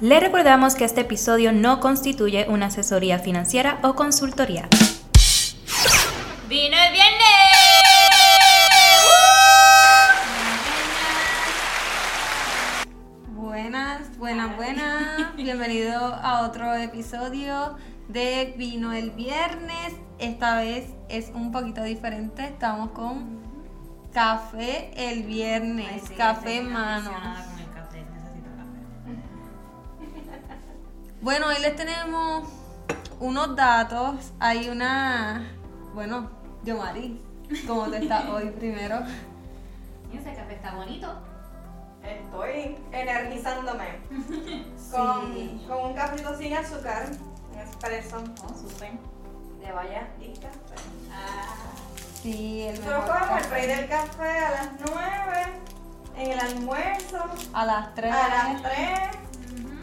Le 0.00 0.18
recordamos 0.18 0.76
que 0.76 0.86
este 0.86 1.02
episodio 1.02 1.52
no 1.52 1.78
constituye 1.78 2.46
una 2.48 2.66
asesoría 2.66 3.18
financiera 3.18 3.80
o 3.82 3.94
consultoría. 3.94 4.66
¡Vino 6.48 6.74
el 6.74 6.92
viernes! 6.92 7.20
Buenas, 13.34 14.16
buenas, 14.16 14.56
buenas. 14.56 15.36
Bienvenido 15.36 15.98
a 16.02 16.46
otro 16.46 16.74
episodio 16.74 17.76
de 18.08 18.54
Vino 18.56 18.94
el 18.94 19.10
Viernes. 19.10 19.92
Esta 20.18 20.56
vez 20.56 20.86
es 21.10 21.30
un 21.34 21.52
poquito 21.52 21.82
diferente. 21.82 22.46
Estamos 22.46 22.92
con 22.92 23.38
café 24.14 24.92
el 24.96 25.24
viernes, 25.24 25.88
Ay, 25.92 26.00
sí, 26.08 26.14
café 26.14 26.62
mano. 26.62 27.10
Bueno, 31.22 31.46
hoy 31.48 31.56
les 31.60 31.76
tenemos 31.76 32.48
unos 33.20 33.54
datos. 33.56 34.32
Hay 34.40 34.68
una, 34.68 35.50
bueno, 35.94 36.30
Yomari, 36.64 37.20
¿cómo 37.66 37.88
te 37.88 37.98
estás 38.02 38.26
hoy 38.28 38.50
primero? 38.50 39.00
Mira, 40.10 40.20
ese 40.20 40.34
café 40.34 40.54
está 40.54 40.74
bonito. 40.74 41.12
Estoy 42.02 42.78
energizándome 42.92 43.98
con, 44.90 45.34
Sí. 45.34 45.64
con 45.68 45.86
un 45.90 45.94
cafecito 45.94 46.36
sin 46.38 46.54
azúcar, 46.54 47.10
un 47.52 47.58
espresso 47.58 48.16
Oh, 48.42 48.48
súper. 48.54 48.92
de 49.60 49.72
vaya 49.72 50.08
y 50.20 50.32
café. 50.38 50.56
Ah, 51.12 51.54
Sí, 52.22 52.62
el 52.62 52.74
Nosotros 52.80 53.02
mejor 53.06 53.18
comemos 53.20 53.44
el 53.44 53.50
break 53.50 53.66
del 53.66 53.88
café 53.88 54.38
a 54.38 54.50
las 54.50 54.68
9, 54.86 55.46
en 56.18 56.30
el 56.32 56.38
almuerzo 56.40 57.18
A 57.54 57.64
las 57.64 57.94
3. 57.94 58.12
a 58.14 58.28
las 58.28 58.62
3 58.62 58.98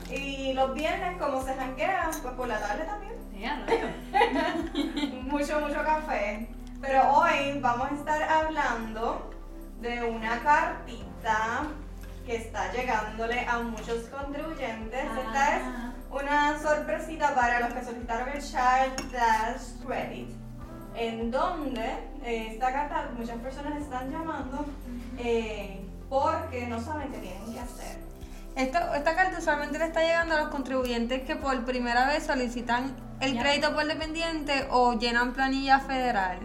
y 0.10 0.54
los 0.54 0.74
viernes 0.74 1.18
como 1.22 1.41
se 1.44 1.54
janguea, 1.55 2.10
pues 2.22 2.34
por 2.34 2.48
la 2.48 2.60
tarde 2.60 2.86
también. 2.86 3.13
mucho, 5.24 5.60
mucho 5.60 5.84
café. 5.84 6.48
Pero 6.82 7.12
hoy 7.14 7.60
vamos 7.60 7.91
a 7.91 7.96
estar 7.96 8.24
hablando 8.24 9.32
de 9.82 10.04
una 10.04 10.40
cartita 10.41 11.64
que 12.26 12.36
está 12.38 12.72
llegándole 12.72 13.46
a 13.48 13.60
muchos 13.60 14.04
contribuyentes. 14.05 15.04
Esta 15.05 15.58
es 15.58 15.64
Ah. 15.64 15.94
una 16.12 16.60
sorpresita 16.60 17.34
para 17.36 17.60
los 17.62 17.74
que 17.74 17.84
solicitaron 17.84 18.30
el 18.30 18.42
Child 18.42 19.12
Tax 19.12 19.76
Credit, 19.86 20.30
en 20.96 21.32
donde 21.32 21.86
eh, 22.24 22.49
esta 22.54 22.71
carta 22.74 23.10
muchas 23.18 23.38
personas 23.38 23.82
están 23.82 24.12
llamando 24.12 24.66
eh, 25.20 25.86
porque 26.10 26.66
no 26.68 26.80
saben 26.82 27.12
qué 27.12 27.18
tienen 27.20 27.54
que 27.54 27.60
hacer. 27.60 28.07
Esta, 28.58 28.98
esta 28.98 29.16
carta 29.16 29.38
usualmente 29.38 29.77
le 29.77 29.86
está 29.86 30.02
llegando 30.02 30.36
a 30.36 30.40
los 30.41 30.48
contribuyentes 30.50 31.22
que 31.22 31.36
por 31.36 31.63
primera 31.63 32.08
vez 32.08 32.24
solicitan 32.26 32.96
el 33.20 33.36
Ya. 33.36 33.41
crédito 33.41 33.74
por 33.76 33.86
dependiente 33.86 34.68
o 34.72 34.94
llenan 34.94 35.34
planilla 35.34 35.80
federal. 35.80 36.40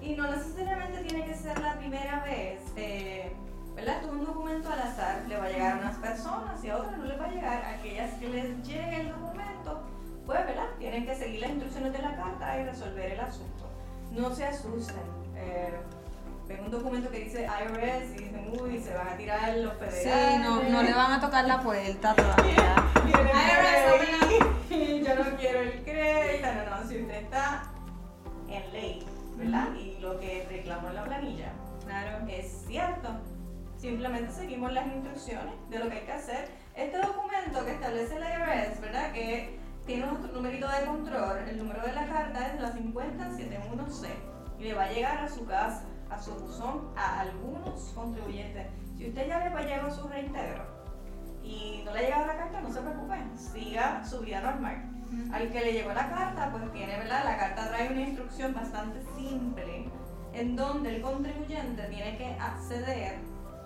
Y 0.00 0.14
no 0.14 0.30
necesariamente 0.30 1.00
tiene 1.02 1.24
que 1.24 1.34
ser 1.34 1.58
la 1.60 1.74
primera 1.78 2.22
vez. 2.24 2.60
eh, 2.76 3.32
¿Verdad? 3.74 4.02
Es 4.02 4.08
un 4.08 4.24
documento 4.24 4.70
al 4.70 4.80
azar. 4.82 5.22
Le 5.28 5.36
va 5.36 5.44
a 5.46 5.48
llegar 5.48 5.72
a 5.72 5.80
unas 5.80 5.96
personas 5.96 6.62
y 6.62 6.68
a 6.70 6.76
otras 6.76 6.96
no 6.98 7.04
les 7.06 7.18
va 7.20 7.24
a 7.24 7.28
llegar. 7.30 7.64
Aquellas 7.64 8.12
que 8.14 8.28
les 8.28 8.62
llegue 8.66 9.00
el 9.00 9.08
documento, 9.08 9.82
pues, 10.26 10.46
¿verdad? 10.46 10.66
Tienen 10.78 11.06
que 11.06 11.14
seguir 11.16 11.40
las 11.40 11.50
instrucciones 11.50 11.92
de 11.92 11.98
la 12.00 12.14
carta 12.16 12.60
y 12.60 12.64
resolver 12.64 13.12
el 13.12 13.20
asunto. 13.20 13.68
No 14.12 14.32
se 14.34 14.44
asusten. 14.44 14.96
eh, 15.36 15.72
ven 16.48 16.60
un 16.64 16.70
documento 16.70 17.10
que 17.10 17.20
dice 17.20 17.44
IRS 17.46 18.10
y 18.14 18.24
dicen, 18.24 18.52
uy, 18.60 18.80
se 18.80 18.94
van 18.94 19.08
a 19.08 19.16
tirar 19.16 19.56
los 19.58 19.74
federales. 19.74 20.02
Sí, 20.02 20.38
no, 20.42 20.62
no 20.62 20.82
le 20.82 20.92
van 20.92 21.12
a 21.12 21.20
tocar 21.20 21.44
la 21.46 21.60
puerta 21.62 22.14
todavía. 22.14 22.74
IRS, 23.06 24.42
Yo 25.06 25.14
no 25.16 25.36
quiero 25.36 25.60
el 25.60 25.82
crédito. 25.84 26.46
No, 26.52 26.76
no, 26.82 26.88
si 26.88 27.00
usted 27.02 27.22
está 27.22 27.62
en 28.48 28.72
ley, 28.72 29.06
¿verdad? 29.36 29.68
Y 29.74 29.98
lo 30.00 30.18
que 30.18 30.46
reclamó 30.50 30.88
en 30.88 30.94
la 30.94 31.04
planilla 31.04 31.52
Claro. 31.84 32.26
es 32.28 32.64
cierto. 32.66 33.08
Simplemente 33.76 34.32
seguimos 34.32 34.72
las 34.72 34.86
instrucciones 34.86 35.54
de 35.68 35.78
lo 35.80 35.88
que 35.88 35.96
hay 35.98 36.04
que 36.06 36.12
hacer. 36.12 36.48
Este 36.76 36.96
documento 36.98 37.64
que 37.66 37.72
establece 37.72 38.18
la 38.20 38.30
IRS, 38.30 38.80
¿verdad? 38.80 39.12
Que 39.12 39.58
tiene 39.86 40.04
un 40.08 40.32
numerito 40.32 40.68
de 40.68 40.86
control, 40.86 41.38
el 41.48 41.58
número 41.58 41.82
de 41.82 41.92
la 41.92 42.06
carta 42.06 42.46
es 42.54 42.60
la 42.60 42.72
5071C 42.72 44.06
y 44.60 44.62
le 44.64 44.74
va 44.74 44.84
a 44.84 44.92
llegar 44.92 45.18
a 45.18 45.28
su 45.28 45.44
casa, 45.44 45.84
a 46.12 46.20
su 46.20 46.34
buzón, 46.34 46.90
a 46.96 47.20
algunos 47.20 47.92
contribuyentes. 47.94 48.66
Si 48.96 49.08
usted 49.08 49.28
ya 49.28 49.38
le 49.38 49.64
llegar 49.64 49.92
su 49.92 50.06
reintegro 50.08 50.64
y 51.42 51.82
no 51.84 51.92
le 51.92 51.98
ha 51.98 52.02
llegado 52.02 52.26
la 52.26 52.36
carta, 52.36 52.60
no 52.60 52.72
se 52.72 52.80
preocupe, 52.80 53.16
siga 53.36 54.04
su 54.04 54.20
vida 54.20 54.40
normal. 54.40 54.88
Al 55.32 55.50
que 55.50 55.60
le 55.60 55.72
llegó 55.72 55.92
la 55.92 56.08
carta, 56.08 56.50
pues 56.50 56.72
tiene, 56.72 56.96
¿verdad? 56.98 57.24
La 57.24 57.36
carta 57.36 57.68
trae 57.68 57.90
una 57.90 58.00
instrucción 58.00 58.54
bastante 58.54 59.02
simple 59.16 59.90
en 60.32 60.56
donde 60.56 60.96
el 60.96 61.02
contribuyente 61.02 61.82
tiene 61.84 62.16
que 62.16 62.36
acceder 62.40 63.18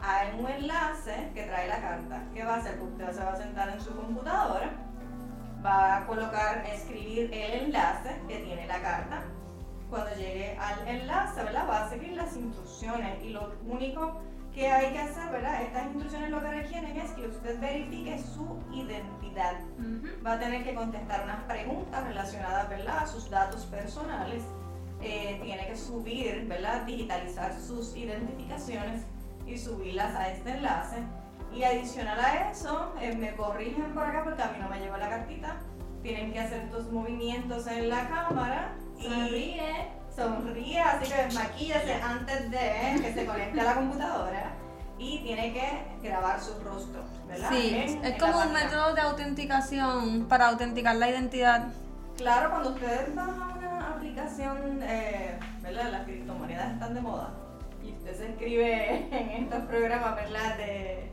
a 0.03 0.37
un 0.37 0.49
enlace 0.49 1.31
que 1.35 1.45
trae 1.45 1.69
la 1.69 1.81
carta. 1.81 2.23
¿Qué 2.35 2.45
va 2.45 2.55
a 2.55 2.59
hacer? 2.59 2.79
Pues 2.79 2.91
Usted 2.93 3.13
se 3.13 3.25
va 3.25 3.33
a 3.33 3.37
sentar 3.37 3.69
en 3.69 3.81
su 3.81 3.95
computadora, 3.95 4.71
va 5.65 5.99
a 5.99 6.07
colocar, 6.07 6.65
escribir 6.67 7.33
el 7.33 7.67
enlace 7.67 8.21
que 8.27 8.39
tiene 8.39 8.67
la 8.67 8.81
carta. 8.81 9.23
Cuando 9.91 10.11
llegue 10.17 10.57
al 10.59 10.89
enlace, 10.89 11.43
¿verdad? 11.45 11.69
Va 11.69 11.85
a 11.85 11.89
seguir 11.89 12.13
las 12.13 12.37
instrucciones 12.37 13.23
y 13.23 13.31
lo 13.31 13.53
único 13.67 14.21
que 14.53 14.69
hay 14.69 14.93
que 14.93 14.99
hacer, 14.99 15.31
¿verdad? 15.31 15.63
Estas 15.63 15.87
instrucciones 15.87 16.31
lo 16.31 16.41
que 16.41 16.51
requieren 16.51 16.97
es 16.97 17.11
que 17.13 17.29
usted 17.29 17.61
verifique 17.61 18.19
su 18.19 18.59
identidad 18.73 19.17
va 20.25 20.33
a 20.33 20.39
tener 20.39 20.65
que 20.65 20.75
contestar 20.75 21.25
unas 21.25 21.43
preguntas 21.45 22.05
relacionadas 22.05 22.69
¿verdad? 22.69 22.99
a 22.99 23.07
sus 23.07 23.29
datos 23.31 23.65
personales. 23.67 24.43
Eh, 25.03 25.39
tiene 25.43 25.67
que 25.67 25.77
subir, 25.77 26.47
¿verdad? 26.49 26.83
digitalizar 26.83 27.55
sus 27.61 27.95
identificaciones 27.97 29.03
y 29.47 29.59
subirlas 29.59 30.15
a 30.15 30.31
este 30.31 30.53
enlace. 30.53 30.97
Y 31.55 31.63
adicional 31.63 32.19
a 32.19 32.51
eso, 32.51 32.95
eh, 33.01 33.15
me 33.15 33.35
corrigen 33.35 33.93
por 33.93 34.05
acá 34.05 34.25
porque 34.25 34.43
a 34.43 34.51
mí 34.53 34.59
no 34.59 34.69
me 34.69 34.81
llegó 34.81 34.97
la 34.97 35.09
cartita. 35.09 35.57
Tienen 36.03 36.33
que 36.33 36.41
hacer 36.41 36.63
estos 36.63 36.91
movimientos 36.91 37.67
en 37.67 37.89
la 37.89 38.09
cámara 38.09 38.75
Sonríe. 39.15 39.89
sonríe, 40.15 40.81
así 40.81 41.13
que 41.13 41.35
maquíllese 41.35 41.95
antes 41.95 42.51
de 42.51 43.03
que 43.03 43.13
se 43.15 43.27
conecte 43.27 43.61
a 43.61 43.65
la 43.65 43.75
computadora 43.75 44.53
y 44.99 45.19
tiene 45.21 45.53
que 45.53 46.09
grabar 46.09 46.41
su 46.41 46.59
rostro, 46.61 47.03
¿verdad? 47.29 47.51
Sí, 47.53 47.69
En- 47.75 48.05
es 48.05 48.13
en 48.15 48.19
como 48.19 48.41
un 48.41 48.53
método 48.53 48.95
de 48.95 49.01
autenticación 49.03 50.27
para 50.27 50.49
autenticar 50.49 50.97
la 50.97 51.11
identidad. 51.11 51.69
Claro, 52.17 52.51
cuando 52.51 52.71
ustedes 52.71 53.15
bajan 53.15 53.59
una 53.59 53.91
aplicación, 53.93 54.81
eh, 54.83 55.39
¿verdad? 55.61 55.91
Las 55.93 56.05
criptomonedas 56.05 56.73
están 56.73 56.95
de 56.95 57.01
moda 57.03 57.31
y 57.85 57.93
usted 57.93 58.17
se 58.17 58.31
escribe 58.31 59.07
en 59.11 59.45
estos 59.45 59.61
programas, 59.67 60.17
¿verdad? 60.17 60.57
De, 60.57 61.13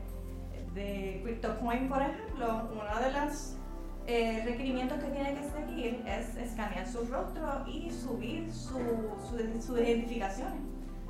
de 0.72 1.20
CryptoCoin, 1.22 1.88
por 1.90 2.00
ejemplo, 2.00 2.70
uno 2.72 3.00
de 3.00 3.12
los 3.12 3.56
eh, 4.06 4.42
requerimientos 4.44 4.98
que 4.98 5.10
tiene 5.10 5.34
que 5.34 5.48
seguir 5.48 6.04
es 6.06 6.36
escanear 6.36 6.86
su 6.86 7.04
rostro 7.06 7.64
y 7.66 7.90
subir 7.90 8.52
su, 8.52 8.78
su, 9.28 9.62
sus 9.62 9.78
identificaciones. 9.80 10.60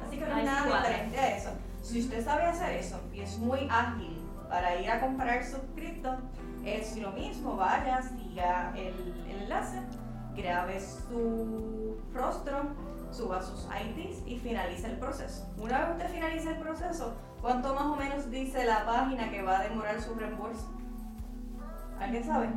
Así 0.05 0.17
que 0.17 0.27
no 0.27 0.39
sí 0.39 0.45
nada 0.45 0.79
diferente 0.79 1.19
a 1.19 1.37
eso. 1.37 1.51
Si 1.83 2.01
usted 2.01 2.25
sabe 2.25 2.45
hacer 2.45 2.73
eso 2.73 3.01
y 3.13 3.21
es 3.21 3.39
muy 3.39 3.67
ágil 3.71 4.17
para 4.49 4.81
ir 4.81 4.91
a 4.91 5.01
comprar 5.01 5.45
sus 5.45 5.61
cripto, 5.75 6.17
es 6.65 6.97
lo 6.97 7.13
mismo, 7.13 7.57
vaya, 7.57 8.01
siga 8.03 8.73
el, 8.77 8.95
el 9.29 9.43
enlace, 9.43 9.81
grabe 10.37 10.81
su 10.81 11.97
rostro, 12.13 12.63
suba 13.11 13.43
sus 13.43 13.67
IDs 13.67 14.23
y 14.27 14.39
finalice 14.39 14.87
el 14.87 14.99
proceso. 14.99 15.47
Una 15.59 15.81
vez 15.81 15.97
usted 15.97 16.11
finalice 16.13 16.49
el 16.51 16.59
proceso, 16.59 17.15
¿cuánto 17.41 17.75
más 17.75 17.85
o 17.85 17.97
menos 17.97 18.31
dice 18.31 18.65
la 18.65 18.87
página 18.87 19.31
que 19.31 19.43
va 19.43 19.59
a 19.59 19.63
demorar 19.65 20.01
su 20.01 20.15
reembolso? 20.15 20.73
¿Alguien 22.01 22.25
sabe? 22.25 22.49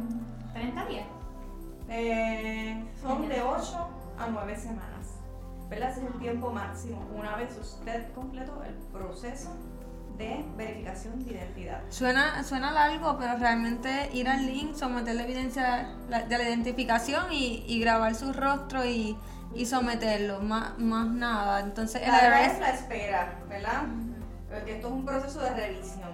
30 0.53 0.85
días. 0.85 1.07
Eh, 1.89 2.85
son 3.01 3.27
de 3.29 3.41
8 3.41 3.87
a 4.19 4.27
9 4.27 4.55
semanas. 4.55 5.07
¿Verdad? 5.69 5.91
Ese 5.91 6.05
es 6.05 6.13
el 6.13 6.19
tiempo 6.19 6.51
máximo. 6.51 7.05
Una 7.13 7.35
vez 7.35 7.57
usted 7.59 8.13
completó 8.13 8.63
el 8.63 8.73
proceso 8.91 9.53
de 10.17 10.43
verificación 10.55 11.23
de 11.23 11.31
identidad. 11.31 11.81
Suena, 11.89 12.43
suena 12.43 12.71
largo, 12.71 13.17
pero 13.19 13.37
realmente 13.37 14.09
ir 14.13 14.27
al 14.29 14.45
link, 14.45 14.75
someter 14.75 15.15
la 15.15 15.23
evidencia 15.23 15.89
de 16.07 16.37
la 16.37 16.43
identificación 16.43 17.31
y, 17.31 17.63
y 17.67 17.79
grabar 17.81 18.15
su 18.15 18.33
rostro 18.33 18.83
y, 18.85 19.17
y 19.53 19.65
someterlo, 19.65 20.39
más, 20.39 20.77
más 20.79 21.07
nada. 21.07 21.59
Entonces, 21.59 22.01
el 22.01 22.11
La 22.11 22.43
IRS 22.45 22.53
es 22.53 22.59
la 22.59 22.69
espera, 22.71 23.39
¿verdad? 23.49 23.83
Porque 24.49 24.75
esto 24.75 24.87
es 24.87 24.93
un 24.93 25.05
proceso 25.05 25.39
de 25.41 25.49
revisión. 25.51 26.09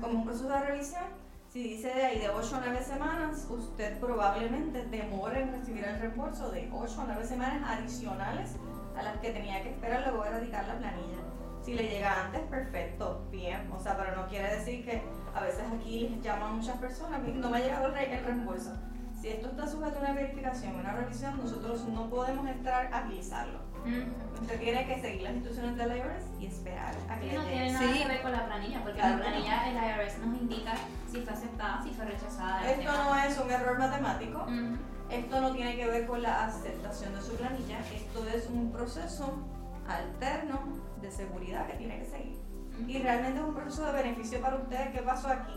Como 0.00 0.20
un 0.20 0.24
proceso 0.24 0.48
de 0.48 0.60
revisión, 0.60 1.02
si 1.52 1.64
dice 1.64 1.88
de 1.88 2.04
ahí 2.04 2.18
de 2.20 2.28
8 2.28 2.56
a 2.56 2.60
9 2.60 2.84
semanas, 2.84 3.46
usted 3.50 3.98
probablemente 3.98 4.86
demore 4.86 5.42
en 5.42 5.52
recibir 5.52 5.84
el 5.84 5.98
reembolso 5.98 6.48
de 6.52 6.70
8 6.72 7.00
a 7.00 7.04
9 7.06 7.26
semanas 7.26 7.62
adicionales 7.68 8.54
a 8.96 9.02
las 9.02 9.16
que 9.18 9.32
tenía 9.32 9.60
que 9.62 9.70
esperar 9.70 10.02
luego 10.06 10.22
de 10.22 10.28
erradicar 10.28 10.68
la 10.68 10.78
planilla. 10.78 11.18
Si 11.62 11.74
le 11.74 11.88
llega 11.88 12.24
antes, 12.24 12.42
perfecto, 12.42 13.26
bien. 13.32 13.68
O 13.72 13.80
sea, 13.80 13.96
pero 13.96 14.14
no 14.14 14.28
quiere 14.28 14.56
decir 14.56 14.84
que 14.84 15.02
a 15.34 15.40
veces 15.40 15.64
aquí 15.74 16.20
llaman 16.22 16.56
muchas 16.58 16.76
personas, 16.78 17.20
no 17.20 17.50
me 17.50 17.58
ha 17.58 17.60
llegado 17.60 17.88
el 17.88 18.24
reembolso. 18.24 18.70
Si 19.20 19.28
esto 19.28 19.48
está 19.48 19.66
sujeto 19.66 19.98
a 19.98 20.00
una 20.00 20.12
verificación, 20.14 20.76
una 20.76 20.92
revisión, 20.92 21.36
nosotros 21.36 21.86
no 21.88 22.08
podemos 22.08 22.46
entrar 22.48 22.92
a 22.92 22.98
agilizarlo. 23.00 23.58
Ujú. 23.80 24.40
Usted 24.42 24.58
tiene 24.60 24.86
que 24.86 24.98
seguir 25.00 25.22
las 25.22 25.34
instrucciones 25.34 25.76
del 25.76 25.96
IRS 25.98 26.24
y 26.40 26.46
esperar 26.46 26.94
a 27.08 27.18
que 27.18 27.30
Sí, 27.30 27.36
no 27.36 27.42
tiene 27.44 27.72
nada 27.72 27.92
Sí. 27.92 27.98
que 28.02 28.08
ver 28.08 28.22
con 28.22 28.32
la 28.32 28.46
planilla, 28.46 28.82
porque 28.82 28.98
Claro 28.98 29.16
la 29.18 29.22
planilla, 29.22 29.68
el 29.68 29.76
IRS 29.76 30.18
nos 30.20 30.40
indica 30.40 30.72
si 31.10 31.20
fue 31.20 31.32
aceptada, 31.34 31.82
si 31.82 31.90
fue 31.90 32.04
rechazada. 32.06 32.70
Esto 32.70 32.92
no 32.92 33.16
es 33.16 33.38
un 33.38 33.50
error 33.50 33.78
matemático. 33.78 34.46
Esto 35.10 35.40
no 35.40 35.52
tiene 35.52 35.76
que 35.76 35.86
ver 35.86 36.06
con 36.06 36.22
la 36.22 36.46
aceptación 36.46 37.14
de 37.14 37.20
su 37.20 37.34
planilla, 37.36 37.80
esto 37.94 38.26
es 38.34 38.48
un 38.48 38.72
proceso 38.72 39.34
alterno 39.86 40.60
de 41.02 41.10
seguridad 41.10 41.66
que 41.66 41.74
tiene 41.74 41.98
que 41.98 42.06
seguir. 42.06 42.38
Y 42.86 42.98
realmente 43.02 43.38
es 43.40 43.44
un 43.44 43.54
proceso 43.54 43.84
de 43.86 43.92
beneficio 43.92 44.40
para 44.40 44.56
ustedes. 44.56 44.88
¿Qué 44.92 45.02
pasó 45.02 45.28
aquí? 45.28 45.52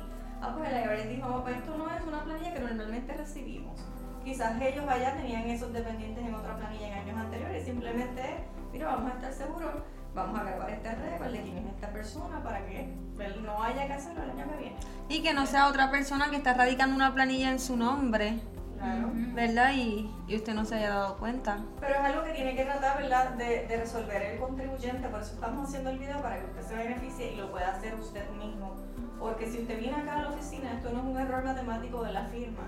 Ah, 0.46 0.54
pues 0.58 0.70
el 0.70 0.84
IRS 0.84 1.08
dijo, 1.10 1.42
pues 1.42 1.56
esto 1.56 1.78
no 1.78 1.90
es 1.90 2.04
una 2.06 2.22
planilla 2.26 2.54
que 2.54 2.60
normalmente 2.60 3.14
recibimos. 3.14 3.80
Quizás 4.26 4.62
ellos 4.62 4.86
allá 4.90 5.16
tenían 5.16 5.44
esos 5.50 5.72
dependientes 5.72 6.22
en 6.26 6.36
otra 6.36 6.58
planilla 6.58 6.88
en 6.88 6.94
años 6.96 7.18
anteriores. 7.18 7.64
Simplemente, 7.64 8.44
mira, 8.74 8.88
vamos 8.88 9.12
a 9.12 9.16
estar 9.16 9.34
seguros, 9.34 9.72
vamos 10.14 10.38
a 10.38 10.44
grabar 10.44 10.70
este 10.70 10.96
récord 10.96 11.32
de 11.32 11.42
quién 11.44 11.58
es 11.60 11.66
esta 11.74 11.88
persona 11.94 12.44
para 12.44 12.66
que 12.66 12.94
pues, 13.16 13.38
no 13.38 13.64
haya 13.64 13.88
que 13.88 13.94
hacerlo 13.94 14.24
el 14.24 14.32
año 14.32 14.50
que 14.52 14.58
viene. 14.58 14.76
Y 15.08 15.24
que 15.24 15.34
no 15.34 15.46
sea 15.46 15.68
otra 15.68 15.90
persona 15.90 16.30
que 16.30 16.36
está 16.36 16.54
radicando 16.54 16.94
una 16.96 17.14
planilla 17.14 17.50
en 17.50 17.60
su 17.62 17.78
nombre, 17.78 18.40
Claro. 18.78 19.12
¿verdad? 19.14 19.72
Y, 19.76 20.14
y 20.28 20.36
usted 20.36 20.54
no 20.54 20.66
se 20.66 20.76
haya 20.76 20.90
dado 20.90 21.18
cuenta. 21.18 21.60
Pero 21.80 21.94
es 21.94 22.02
algo 22.02 22.24
que 22.26 22.32
tiene 22.32 22.54
que 22.54 22.66
tratar, 22.66 22.98
¿verdad?, 23.02 23.30
de, 23.36 23.66
de 23.66 23.78
resolver 23.78 24.22
el 24.22 24.40
contribuyente. 24.42 25.08
Por 25.08 25.22
eso 25.22 25.36
estamos 25.36 25.70
haciendo 25.70 25.90
el 25.92 26.00
video 26.00 26.22
para 26.22 26.40
que 26.40 26.46
usted 26.48 26.62
se 26.64 26.76
beneficie 26.76 27.32
y 27.32 27.38
lo 27.38 27.50
pueda 27.50 27.72
hacer 27.72 27.96
usted 27.96 28.30
mismo. 28.32 28.76
Porque 29.24 29.50
si 29.50 29.60
usted 29.62 29.80
viene 29.80 29.96
acá 29.96 30.18
a 30.20 30.22
la 30.24 30.30
oficina, 30.32 30.74
esto 30.74 30.90
no 30.92 31.00
es 31.00 31.06
un 31.06 31.18
error 31.18 31.46
matemático 31.46 32.04
de 32.04 32.12
la 32.12 32.26
firma. 32.26 32.64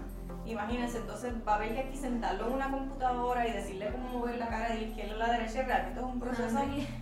Imagínense, 0.45 0.99
entonces 0.99 1.33
va 1.45 1.51
a 1.51 1.55
haber 1.55 1.73
que 1.73 1.81
aquí 1.81 1.97
sentarlo 1.97 2.47
en 2.47 2.53
una 2.53 2.71
computadora 2.71 3.45
y 3.45 3.51
decirle 3.51 3.91
cómo 3.91 4.07
mover 4.19 4.37
la 4.37 4.47
cara 4.47 4.69
de 4.69 4.75
la 4.75 4.81
izquierda 4.83 5.15
a 5.15 5.17
la 5.27 5.33
derecha. 5.33 5.63
Realmente 5.63 5.99
es 5.99 6.05
un 6.05 6.17
proceso 6.17 6.57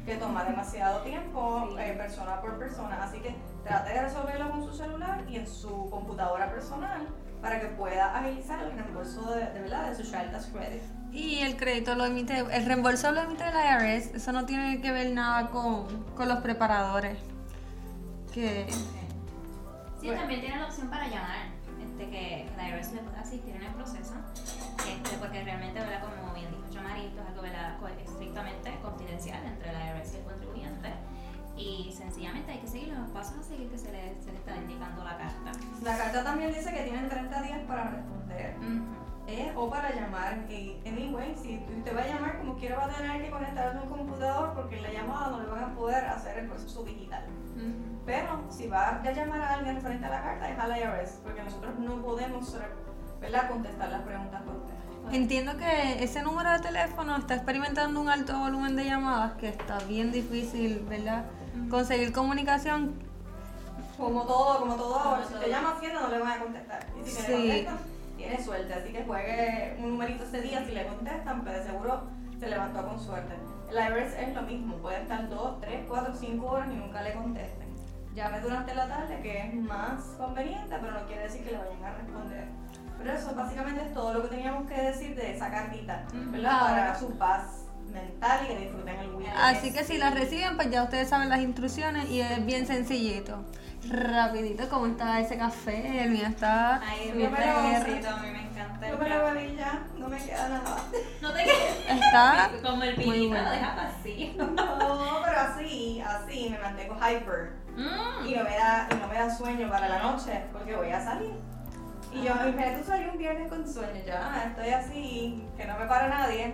que 0.07 0.15
toma 0.15 0.43
demasiado 0.45 1.01
tiempo, 1.01 1.67
Sí. 1.69 1.75
eh, 1.83 1.93
persona 1.95 2.41
por 2.41 2.57
persona. 2.57 3.03
Así 3.03 3.19
que 3.19 3.35
trate 3.63 3.93
de 3.93 4.01
resolverlo 4.01 4.49
con 4.49 4.63
su 4.63 4.73
celular 4.73 5.23
y 5.29 5.35
en 5.35 5.45
su 5.45 5.87
computadora 5.91 6.49
personal 6.49 7.07
para 7.39 7.59
que 7.61 7.67
pueda 7.67 8.17
agilizar 8.17 8.59
el 8.63 8.71
reembolso 8.71 9.29
de, 9.35 9.45
de 9.51 9.61
verdad 9.61 9.87
de 9.87 9.95
su 9.95 10.01
Child 10.01 10.31
Tax 10.31 10.47
Credit. 10.47 10.81
Y 11.11 11.41
el 11.41 11.57
crédito 11.57 11.93
lo 11.93 12.05
emite, 12.05 12.39
el 12.39 12.65
reembolso 12.65 13.11
lo 13.11 13.21
emite 13.21 13.43
el 13.47 13.53
IRS, 13.53 14.15
eso 14.15 14.31
no 14.31 14.47
tiene 14.47 14.81
que 14.81 14.91
ver 14.91 15.11
nada 15.11 15.51
con, 15.51 16.05
con 16.15 16.27
los 16.27 16.39
preparadores. 16.39 17.19
Que 18.33 18.65
Sí, 20.03 20.07
Bueno. 20.09 20.19
también 20.19 20.41
tienen 20.41 20.59
la 20.59 20.67
opción 20.67 20.89
para 20.89 21.07
llamar, 21.07 21.47
este, 21.81 22.09
que, 22.09 22.45
que 22.49 22.53
la 22.57 22.69
IRS 22.75 22.91
le 22.91 23.01
pueda 23.03 23.21
asistir 23.21 23.55
en 23.55 23.63
el 23.63 23.73
proceso, 23.73 24.13
este, 24.85 25.15
porque 25.17 25.41
realmente, 25.45 25.79
¿verdad? 25.79 26.03
como 26.03 26.33
bien 26.33 26.51
dijo 26.51 26.63
Chamari, 26.73 27.05
esto 27.05 27.21
es 27.21 27.27
algo 27.29 27.41
¿verdad? 27.41 27.77
estrictamente 28.03 28.75
confidencial 28.81 29.39
entre 29.45 29.71
la 29.71 29.95
IRS 29.95 30.13
y 30.13 30.17
el 30.17 30.23
contribuyente, 30.23 30.89
y 31.55 31.93
sencillamente 31.97 32.51
hay 32.51 32.59
que 32.59 32.67
seguir 32.67 32.89
los 32.89 33.09
pasos 33.11 33.37
a 33.39 33.43
seguir 33.43 33.69
que 33.69 33.77
se 33.77 33.93
le, 33.93 34.21
se 34.21 34.33
le 34.33 34.39
está 34.39 34.57
indicando 34.57 35.05
la 35.05 35.17
carta. 35.17 35.51
La 35.81 35.97
carta 35.97 36.21
también 36.21 36.53
dice 36.53 36.73
que 36.73 36.81
tienen 36.83 37.07
30 37.07 37.41
días 37.43 37.59
para 37.65 37.83
responder 37.91 38.57
Ujú. 38.59 38.83
eh, 39.27 39.53
o 39.55 39.69
para 39.69 39.95
llamar. 39.95 40.51
Y, 40.51 40.81
anyway, 40.85 41.33
si 41.41 41.63
usted 41.77 41.95
va 41.95 42.01
a 42.01 42.07
llamar, 42.07 42.39
como 42.39 42.57
quiera 42.57 42.75
va 42.75 42.85
a 42.87 42.97
tener 42.97 43.21
que 43.23 43.29
conectarse 43.29 43.77
a 43.77 43.81
un 43.83 43.89
computador 43.89 44.53
porque 44.53 44.75
en 44.79 44.83
la 44.83 44.91
llamada 44.91 45.29
no 45.29 45.39
le 45.43 45.47
van 45.47 45.63
a 45.63 45.73
poder 45.75 46.03
hacer 46.07 46.39
el 46.39 46.47
proceso 46.49 46.83
digital. 46.83 47.23
Ujú. 47.55 47.92
Pero 48.05 48.43
si 48.49 48.67
va 48.67 48.89
a 49.01 49.11
llamar 49.11 49.41
a 49.41 49.53
alguien 49.53 49.75
referente 49.75 50.05
a 50.05 50.09
la 50.09 50.21
carta, 50.21 50.49
es 50.49 50.59
a 50.59 50.67
la 50.67 50.77
IRS, 50.79 51.19
porque 51.23 51.41
nosotros 51.43 51.79
no 51.79 52.01
podemos 52.01 52.55
¿verdad? 53.21 53.49
contestar 53.49 53.89
las 53.89 54.01
preguntas 54.01 54.41
por 54.41 54.55
usted. 54.55 54.73
entiendo 55.15 55.55
que 55.57 56.03
ese 56.03 56.21
número 56.21 56.51
de 56.51 56.59
teléfono 56.59 57.15
está 57.15 57.35
experimentando 57.35 58.01
un 58.01 58.09
alto 58.09 58.37
volumen 58.37 58.75
de 58.75 58.85
llamadas, 58.85 59.33
que 59.33 59.47
está 59.49 59.77
bien 59.87 60.11
difícil, 60.11 60.85
¿verdad? 60.89 61.23
Conseguir 61.69 62.11
comunicación. 62.11 62.93
Como 63.97 64.23
todo, 64.23 64.59
como 64.59 64.75
todo 64.75 64.99
ahora, 64.99 65.23
si 65.25 65.33
usted 65.35 65.49
llama 65.49 65.73
Hacienda 65.77 66.01
no 66.01 66.07
le 66.09 66.19
van 66.19 66.31
a 66.31 66.39
contestar. 66.39 66.85
Y 66.99 67.07
si 67.09 67.21
Sí. 67.21 67.31
le 67.47 67.65
contestan, 67.65 67.77
tiene 68.17 68.43
suerte. 68.43 68.73
Así 68.73 68.91
que 68.91 69.03
juegue 69.03 69.77
un 69.79 69.89
numerito 69.91 70.23
ese 70.23 70.41
día, 70.41 70.65
si 70.65 70.71
le 70.73 70.85
contestan, 70.87 71.41
pues 71.43 71.55
de 71.59 71.63
seguro 71.71 72.03
se 72.39 72.49
levantó 72.49 72.85
con 72.85 72.99
suerte. 72.99 73.35
El 73.69 73.75
IRS 73.77 74.13
es 74.19 74.33
lo 74.35 74.41
mismo, 74.41 74.75
puede 74.77 75.01
estar 75.03 75.29
2, 75.29 75.61
3, 75.61 75.85
4, 75.87 76.13
5 76.15 76.45
horas 76.45 76.67
y 76.71 76.75
nunca 76.75 77.01
le 77.01 77.13
contesten. 77.13 77.62
Llame 78.15 78.39
durante 78.41 78.75
la 78.75 78.87
tarde, 78.87 79.19
que 79.21 79.37
es 79.39 79.53
más 79.55 80.01
conveniente, 80.17 80.75
pero 80.79 80.91
no 80.99 81.05
quiere 81.07 81.23
decir 81.23 81.43
que 81.43 81.51
le 81.51 81.57
vayan 81.57 81.83
a 81.83 81.93
responder. 81.95 82.47
Pero 82.97 83.11
eso 83.13 83.33
básicamente 83.35 83.81
es 83.85 83.93
todo 83.93 84.13
lo 84.13 84.21
que 84.23 84.27
teníamos 84.29 84.67
que 84.67 84.79
decir 84.79 85.15
de 85.15 85.35
esa 85.35 85.49
cartita, 85.49 86.03
¿verdad? 86.13 86.59
Para 86.61 86.99
su 86.99 87.17
paz 87.17 87.65
mental 87.91 88.39
y 88.45 88.47
que 88.47 88.59
disfruten 88.59 88.99
el 88.99 89.15
weekend. 89.15 89.37
Así 89.37 89.73
que 89.73 89.83
si 89.83 89.97
la 89.97 90.11
reciben, 90.11 90.55
pues 90.55 90.69
ya 90.69 90.83
ustedes 90.83 91.09
saben 91.09 91.29
las 91.29 91.39
instrucciones 91.41 92.09
y 92.09 92.21
es 92.21 92.45
bien 92.45 92.67
sencillito. 92.67 93.43
Rapidito, 93.89 94.69
como 94.69 94.85
está 94.85 95.19
ese 95.19 95.37
café? 95.37 96.03
El 96.03 96.11
mío 96.11 96.25
está 96.27 96.79
Ay, 96.81 97.11
lo- 97.13 97.29
perrito, 97.35 98.09
a 98.09 98.17
mí 98.17 98.29
me 98.31 98.43
encanta 98.47 98.85
el 98.87 98.93
Yo 98.93 98.97
me 98.97 99.09
lo 99.09 99.23
bebí 99.25 99.55
ya, 99.57 99.83
no 99.97 100.07
me 100.07 100.17
queda 100.17 100.47
nada. 100.49 100.77
No 101.21 101.33
te 101.33 101.43
quedes 101.43 101.89
Está 101.89 102.49
como 102.63 102.83
el 102.83 102.95
muy 102.95 103.03
vinito, 103.05 103.29
bueno. 103.29 103.43
lo 103.43 103.51
dejas 103.51 103.79
así. 103.99 104.35
No, 104.37 105.21
pero 105.25 105.39
así, 105.39 106.01
así 106.01 106.49
me 106.51 106.59
mantengo 106.59 106.95
hyper. 106.95 107.62
Mm. 107.75 108.27
Y 108.27 108.35
no 108.35 108.43
me 108.43 108.55
da, 108.55 108.87
y 108.91 108.95
no 108.95 109.07
me 109.07 109.15
da 109.15 109.35
sueño 109.35 109.69
para 109.69 109.89
la 109.89 109.99
noche, 109.99 110.43
porque 110.51 110.75
voy 110.75 110.89
a 110.89 111.03
salir. 111.03 111.33
Y 112.11 112.23
yo, 112.23 112.31
imagínate 112.31 112.77
tú 112.77 112.83
salir 112.85 113.09
un 113.09 113.17
viernes 113.17 113.49
con 113.49 113.67
sueño, 113.67 113.99
ya, 114.05 114.43
estoy 114.47 114.69
así, 114.69 115.43
que 115.57 115.65
no 115.65 115.79
me 115.79 115.85
para 115.85 116.07
nadie. 116.07 116.53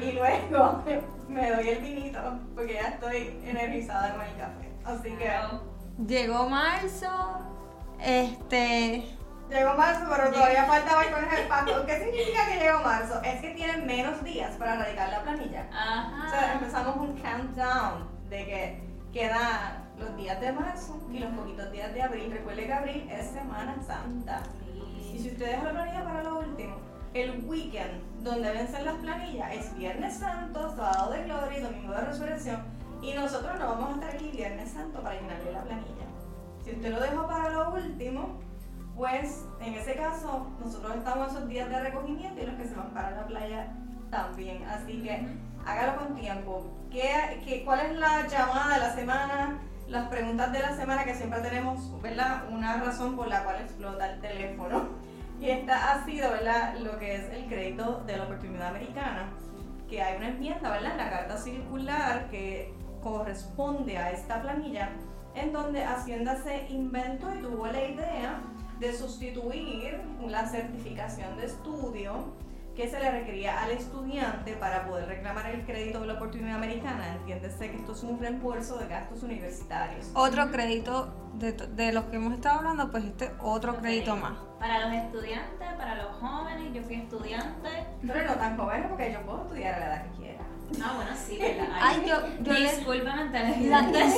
Y 0.00 0.12
luego 0.12 0.84
me 1.28 1.50
doy 1.50 1.68
el 1.68 1.82
vinito, 1.82 2.20
porque 2.54 2.74
ya 2.74 2.88
estoy 2.88 3.40
energizada 3.44 4.12
con 4.14 4.22
el 4.22 4.36
café. 4.36 4.72
Así 4.84 5.10
que. 5.16 5.30
Llegó 6.06 6.48
marzo, 6.48 7.40
este, 8.00 9.16
llegó 9.50 9.74
marzo, 9.74 10.04
pero 10.08 10.30
todavía 10.30 10.64
falta 10.66 10.94
vacaciones 10.94 11.40
el 11.40 11.48
pacto. 11.48 11.86
¿Qué 11.86 11.98
significa 12.04 12.46
que 12.46 12.58
llegó 12.60 12.80
marzo? 12.80 13.20
Es 13.22 13.40
que 13.40 13.50
tienen 13.54 13.86
menos 13.86 14.22
días 14.22 14.52
para 14.56 14.76
radicar 14.76 15.08
la 15.08 15.22
planilla. 15.22 15.66
Ajá. 15.72 16.26
O 16.26 16.30
sea, 16.30 16.52
empezamos 16.52 16.96
un 16.96 17.18
countdown 17.18 18.08
de 18.28 18.44
que 18.44 18.82
quedan 19.12 19.85
los 19.98 20.16
días 20.16 20.40
de 20.40 20.52
marzo 20.52 21.00
y 21.12 21.18
los 21.18 21.30
poquitos 21.32 21.70
días 21.72 21.92
de 21.94 22.02
abril. 22.02 22.30
Recuerde 22.30 22.66
que 22.66 22.72
abril 22.72 23.08
es 23.10 23.26
Semana 23.26 23.76
Santa. 23.86 24.42
Y 25.12 25.18
si 25.18 25.30
usted 25.30 25.46
deja 25.46 25.64
la 25.64 25.70
planilla 25.70 26.04
para 26.04 26.22
lo 26.22 26.40
último, 26.40 26.76
el 27.14 27.44
weekend 27.46 28.02
donde 28.22 28.52
vencen 28.52 28.84
las 28.84 28.96
planillas 28.96 29.52
es 29.54 29.76
Viernes 29.76 30.18
Santo, 30.18 30.74
Sábado 30.76 31.12
de 31.12 31.24
Gloria 31.24 31.58
y 31.58 31.62
Domingo 31.62 31.92
de 31.92 32.00
Resurrección. 32.00 32.62
Y 33.00 33.14
nosotros 33.14 33.58
no 33.58 33.66
vamos 33.66 33.90
a 33.90 33.94
estar 33.94 34.14
aquí 34.14 34.30
Viernes 34.30 34.70
Santo 34.70 35.02
para 35.02 35.20
llenarle 35.20 35.52
la 35.52 35.62
planilla. 35.62 36.06
Si 36.64 36.72
usted 36.72 36.90
lo 36.90 37.00
dejó 37.00 37.26
para 37.26 37.50
lo 37.50 37.74
último, 37.74 38.40
pues 38.96 39.44
en 39.60 39.74
ese 39.74 39.94
caso 39.94 40.46
nosotros 40.58 40.96
estamos 40.96 41.30
esos 41.30 41.48
días 41.48 41.68
de 41.68 41.80
recogimiento 41.80 42.42
y 42.42 42.46
los 42.46 42.56
que 42.56 42.66
se 42.66 42.74
van 42.74 42.90
para 42.90 43.12
la 43.12 43.26
playa 43.26 43.72
también. 44.10 44.64
Así 44.64 45.02
que 45.02 45.26
hágalo 45.64 45.98
con 45.98 46.14
tiempo. 46.14 46.66
¿Qué, 46.90 47.40
qué, 47.44 47.64
cuál 47.64 47.80
es 47.80 47.98
la 47.98 48.26
llamada 48.26 48.74
de 48.74 48.80
la 48.80 48.94
semana? 48.94 49.58
Las 49.88 50.08
preguntas 50.08 50.52
de 50.52 50.58
la 50.58 50.74
semana 50.74 51.04
que 51.04 51.14
siempre 51.14 51.40
tenemos, 51.40 52.00
¿verdad? 52.02 52.48
Una 52.50 52.82
razón 52.82 53.14
por 53.14 53.28
la 53.28 53.44
cual 53.44 53.60
explota 53.60 54.10
el 54.10 54.20
teléfono. 54.20 54.88
Y 55.40 55.50
esta 55.50 55.92
ha 55.92 56.04
sido, 56.04 56.30
¿verdad? 56.30 56.74
Lo 56.80 56.98
que 56.98 57.14
es 57.14 57.30
el 57.30 57.46
crédito 57.46 58.02
de 58.04 58.16
la 58.16 58.24
oportunidad 58.24 58.68
americana. 58.68 59.30
Que 59.88 60.02
hay 60.02 60.16
una 60.16 60.30
enmienda, 60.30 60.70
¿verdad? 60.70 60.92
En 60.92 60.98
la 60.98 61.10
carta 61.10 61.36
circular 61.38 62.28
que 62.30 62.74
corresponde 63.00 63.96
a 63.96 64.10
esta 64.10 64.42
planilla, 64.42 64.90
en 65.36 65.52
donde 65.52 65.84
Hacienda 65.84 66.36
se 66.42 66.66
inventó 66.68 67.32
y 67.32 67.42
tuvo 67.42 67.68
la 67.68 67.84
idea 67.84 68.40
de 68.80 68.92
sustituir 68.92 70.00
la 70.26 70.46
certificación 70.46 71.36
de 71.36 71.46
estudio 71.46 72.24
que 72.76 72.88
se 72.88 73.00
le 73.00 73.10
requería 73.10 73.62
al 73.62 73.70
estudiante 73.70 74.52
para 74.52 74.86
poder 74.86 75.08
reclamar 75.08 75.46
el 75.46 75.64
crédito 75.64 76.00
de 76.00 76.08
la 76.08 76.12
oportunidad 76.14 76.56
americana. 76.56 77.14
Entiéndese 77.14 77.70
que 77.70 77.76
esto 77.78 77.92
es 77.92 78.02
un 78.02 78.20
reembolso 78.20 78.76
de 78.78 78.86
gastos 78.86 79.22
universitarios. 79.22 80.10
otro 80.14 80.50
crédito 80.50 81.08
de, 81.34 81.52
de 81.52 81.92
los 81.92 82.04
que 82.04 82.16
hemos 82.16 82.34
estado 82.34 82.58
hablando, 82.58 82.90
pues 82.90 83.04
este 83.04 83.30
otro 83.40 83.76
crédito 83.76 84.14
más. 84.16 84.34
Para 84.58 84.86
los 84.86 84.92
estudiantes, 84.92 85.68
para 85.76 85.94
los 86.02 86.16
jóvenes, 86.16 86.72
yo 86.74 86.82
fui 86.82 86.96
estudiante. 86.96 87.86
Pero 88.06 88.24
no 88.24 88.34
tan 88.34 88.56
jóvenes 88.56 88.86
porque 88.88 89.12
yo 89.12 89.22
puedo 89.22 89.42
estudiar 89.42 89.74
a 89.74 89.78
la 89.78 89.86
edad 89.86 90.02
que 90.04 90.16
quiera. 90.18 90.45
Ah, 90.82 90.92
bueno, 90.96 91.10
sí, 91.16 91.38
¿verdad? 91.38 91.66
Ay, 91.80 92.02
yo, 92.06 92.16
yo 92.42 92.52
le... 92.52 92.60
Discúlpame, 92.60 93.24
La, 93.24 93.30
televidentes. 93.32 94.14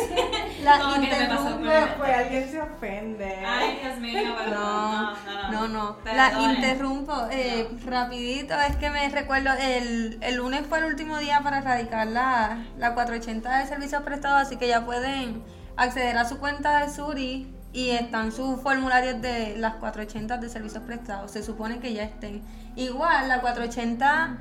la 0.64 0.78
me 0.98 1.06
pasó 1.28 1.50
interrumpo. 1.50 1.70
fue 1.98 2.14
alguien 2.14 2.50
se 2.50 2.60
ofende. 2.60 3.34
Ay, 3.46 3.78
Dios 3.82 3.98
mío, 3.98 4.34
perdón. 4.36 4.56
No, 4.56 5.50
no, 5.52 5.68
no. 5.68 5.96
Perdón. 5.98 6.16
La 6.16 6.52
interrumpo 6.54 7.26
eh, 7.30 7.68
rapidito. 7.84 8.54
Es 8.60 8.76
que 8.76 8.90
me 8.90 9.08
recuerdo, 9.10 9.50
el, 9.60 10.18
el 10.22 10.34
lunes 10.36 10.66
fue 10.66 10.78
el 10.78 10.84
último 10.86 11.18
día 11.18 11.40
para 11.42 11.58
erradicar 11.58 12.06
la, 12.06 12.64
la 12.78 12.94
480 12.94 13.58
de 13.58 13.66
servicios 13.66 14.02
prestados, 14.02 14.42
así 14.42 14.56
que 14.56 14.68
ya 14.68 14.84
pueden 14.84 15.42
acceder 15.76 16.16
a 16.16 16.24
su 16.26 16.38
cuenta 16.38 16.84
de 16.84 16.90
Suri 16.92 17.54
y 17.72 17.90
están 17.90 18.32
sus 18.32 18.60
formularios 18.62 19.20
de 19.20 19.54
las 19.58 19.74
480 19.74 20.38
de 20.38 20.48
servicios 20.48 20.82
prestados. 20.82 21.30
Se 21.30 21.42
supone 21.42 21.78
que 21.78 21.92
ya 21.92 22.04
estén. 22.04 22.42
Igual, 22.74 23.28
la 23.28 23.40
480 23.42 24.38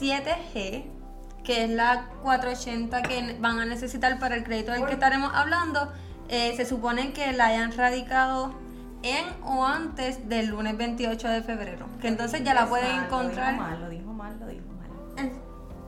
7G, 0.00 0.84
que 1.46 1.62
es 1.62 1.70
la 1.70 2.08
480 2.22 3.02
que 3.02 3.36
van 3.38 3.60
a 3.60 3.64
necesitar 3.64 4.18
para 4.18 4.34
el 4.34 4.42
crédito 4.42 4.72
del 4.72 4.84
que 4.84 4.94
estaremos 4.94 5.32
hablando, 5.32 5.92
eh, 6.28 6.54
se 6.56 6.66
supone 6.66 7.12
que 7.12 7.32
la 7.32 7.46
hayan 7.46 7.70
radicado 7.70 8.52
en 9.04 9.24
o 9.44 9.64
antes 9.64 10.28
del 10.28 10.48
lunes 10.48 10.76
28 10.76 11.28
de 11.28 11.42
febrero. 11.42 11.86
Que 12.00 12.08
entonces 12.08 12.42
ya 12.42 12.52
la 12.52 12.66
pueden 12.66 13.04
encontrar. 13.04 13.54
Lo 13.54 13.60
dijo 13.60 13.62
mal, 13.62 13.80
lo 13.80 13.88
dijo 13.88 14.12
mal, 14.12 14.40
lo 14.40 14.46
dijo 14.48 14.66
mal. 14.72 15.32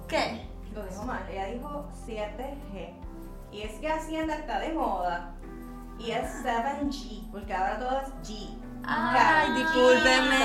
¿Qué? 0.06 0.46
Lo 0.72 0.86
dijo 0.86 1.04
mal. 1.04 1.28
Ella 1.28 1.46
dijo 1.46 1.88
7G. 2.06 2.92
Y 3.50 3.62
es 3.62 3.72
que 3.80 3.88
Hacienda 3.88 4.36
está 4.36 4.60
de 4.60 4.72
moda. 4.72 5.34
Y 5.98 6.12
es 6.12 6.44
7G, 6.44 7.32
porque 7.32 7.52
ahora 7.52 7.80
todo 7.80 8.00
es 8.00 8.30
G. 8.30 8.56
Ay, 8.90 9.52
discúlpeme. 9.52 10.38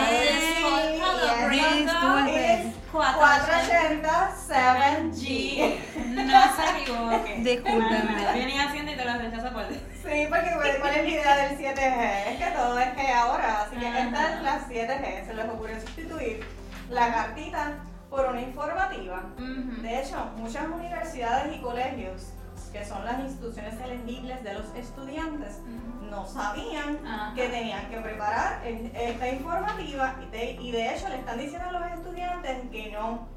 Disculpe. 1.50 2.54
Es 2.54 2.76
480 2.92 4.36
7G. 4.48 5.80
No 6.14 6.42
se 6.56 6.82
equivoque. 6.82 7.36
Discúlpenme. 7.40 8.34
Venía 8.34 8.64
haciendo 8.64 8.92
y 8.92 8.96
te 8.96 9.06
lo 9.06 9.18
rechazo 9.18 9.54
por 9.54 9.66
Sí, 9.70 10.28
porque 10.30 10.52
¿cuál 10.80 10.96
es 10.96 11.04
la 11.04 11.10
idea 11.10 11.38
del 11.38 11.58
7G? 11.58 12.28
Es 12.28 12.38
que 12.38 12.52
todo 12.52 12.80
es 12.80 12.88
G 12.96 13.14
ahora, 13.14 13.62
así 13.64 13.78
que 13.78 13.88
esta 13.88 14.34
es 14.36 14.42
la 14.42 14.60
7G. 14.68 15.26
Se 15.26 15.34
les 15.34 15.46
ocurrió 15.46 15.80
sustituir 15.80 16.46
la 16.90 17.14
cartita 17.14 17.76
por 18.10 18.26
una 18.26 18.42
informativa. 18.42 19.24
De 19.38 20.02
hecho, 20.02 20.18
muchas 20.36 20.66
universidades 20.68 21.56
y 21.56 21.62
colegios, 21.62 22.34
que 22.74 22.84
son 22.84 23.06
las 23.06 23.20
instituciones 23.20 23.80
elegibles 23.80 24.44
de 24.44 24.54
los 24.56 24.66
estudiantes, 24.76 25.62
no 26.10 26.26
sabían 26.26 26.98
que 27.36 27.48
tenían 27.50 27.90
que 27.90 27.98
preparar 28.02 28.66
es- 28.66 28.92
esta 28.94 29.30
informativa 29.30 30.16
y 30.22 30.30
de, 30.32 30.52
y 30.62 30.72
de 30.72 30.94
hecho 30.96 31.08
le 31.10 31.16
están 31.20 31.38
diciendo 31.40 31.70
a 31.70 31.72
los 31.72 31.92
estudiantes 31.92 32.58
que 32.72 32.92
no, 32.92 33.28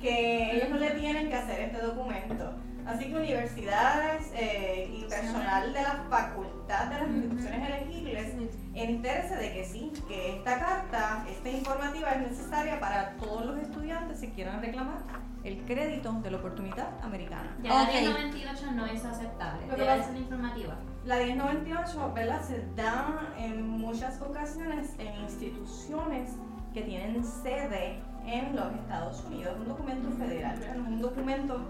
que 0.00 0.52
ellos 0.56 0.70
no 0.70 0.76
le 0.78 0.90
tienen 0.92 1.28
que 1.28 1.34
hacer 1.34 1.60
este 1.60 1.78
documento. 1.84 2.54
Así 2.86 3.06
que 3.06 3.16
universidades 3.16 4.30
eh, 4.34 4.90
y 4.94 5.04
personal 5.04 5.72
de 5.72 5.80
la 5.82 6.04
facultad 6.10 6.86
de 6.88 6.98
las 6.98 7.08
instituciones 7.08 7.68
elegibles, 7.70 8.34
entérese 8.74 9.36
de 9.36 9.52
que 9.54 9.64
sí, 9.64 9.90
que 10.06 10.36
esta 10.36 10.58
carta, 10.58 11.24
esta 11.30 11.48
informativa 11.48 12.10
es 12.10 12.30
necesaria 12.30 12.78
para 12.80 13.12
todos 13.16 13.46
los 13.46 13.58
estudiantes 13.58 14.20
si 14.20 14.28
quieren 14.32 14.60
reclamar 14.60 14.98
el 15.44 15.62
crédito 15.64 16.10
de 16.22 16.30
la 16.30 16.38
oportunidad 16.38 16.88
americana. 17.02 17.54
Ya 17.62 17.70
Ok. 17.82 17.88
la 17.88 18.00
1098 18.00 18.72
no 18.72 18.86
es 18.86 19.04
aceptable. 19.04 19.66
Lo 19.66 19.74
que 19.76 19.82
Debe 19.82 19.96
pasa- 19.98 20.08
ser 20.10 20.16
informativa. 20.16 20.74
La 21.04 21.16
1098, 21.18 22.12
¿verdad? 22.14 22.42
Se 22.42 22.64
da 22.74 23.32
en 23.36 23.68
muchas 23.68 24.20
ocasiones 24.22 24.94
en 24.98 25.14
instituciones 25.22 26.30
que 26.72 26.82
tienen 26.82 27.22
sede 27.24 28.00
en 28.26 28.56
los 28.56 28.72
Estados 28.74 29.22
Unidos. 29.24 29.52
Es 29.54 29.60
un 29.60 29.68
documento 29.68 30.10
federal, 30.12 30.62
es 30.62 30.76
un 30.76 31.00
documento 31.00 31.60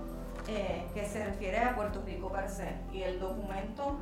eh, 0.46 0.86
que 0.94 1.04
se 1.06 1.24
refiere 1.24 1.58
a 1.58 1.74
Puerto 1.74 2.02
Rico 2.06 2.30
per 2.30 2.48
se. 2.48 2.76
Y 2.92 3.02
el 3.02 3.18
documento 3.18 3.98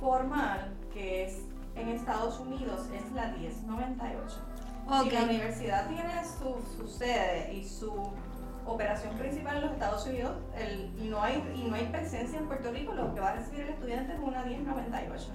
formal 0.00 0.72
que 0.92 1.24
es 1.26 1.42
en 1.76 1.88
Estados 1.90 2.40
Unidos 2.40 2.88
es 2.92 3.12
la 3.12 3.28
1098. 3.28 4.36
Si 5.04 5.10
la 5.10 5.22
universidad 5.22 5.86
tiene 5.88 6.24
su, 6.24 6.56
su 6.76 6.88
sede 6.88 7.54
y 7.54 7.64
su 7.64 7.92
operación 8.66 9.14
principal 9.16 9.56
en 9.56 9.62
los 9.62 9.72
Estados 9.72 10.06
Unidos 10.06 10.36
el- 10.56 10.92
y, 10.98 11.08
no 11.08 11.22
hay, 11.22 11.42
y 11.54 11.68
no 11.68 11.74
hay 11.74 11.86
presencia 11.86 12.38
en 12.38 12.46
Puerto 12.46 12.70
Rico, 12.70 12.92
lo 12.94 13.14
que 13.14 13.20
va 13.20 13.30
a 13.30 13.34
recibir 13.36 13.62
el 13.62 13.68
estudiante 13.70 14.12
es 14.14 14.18
una 14.20 14.42
1098. 14.44 15.28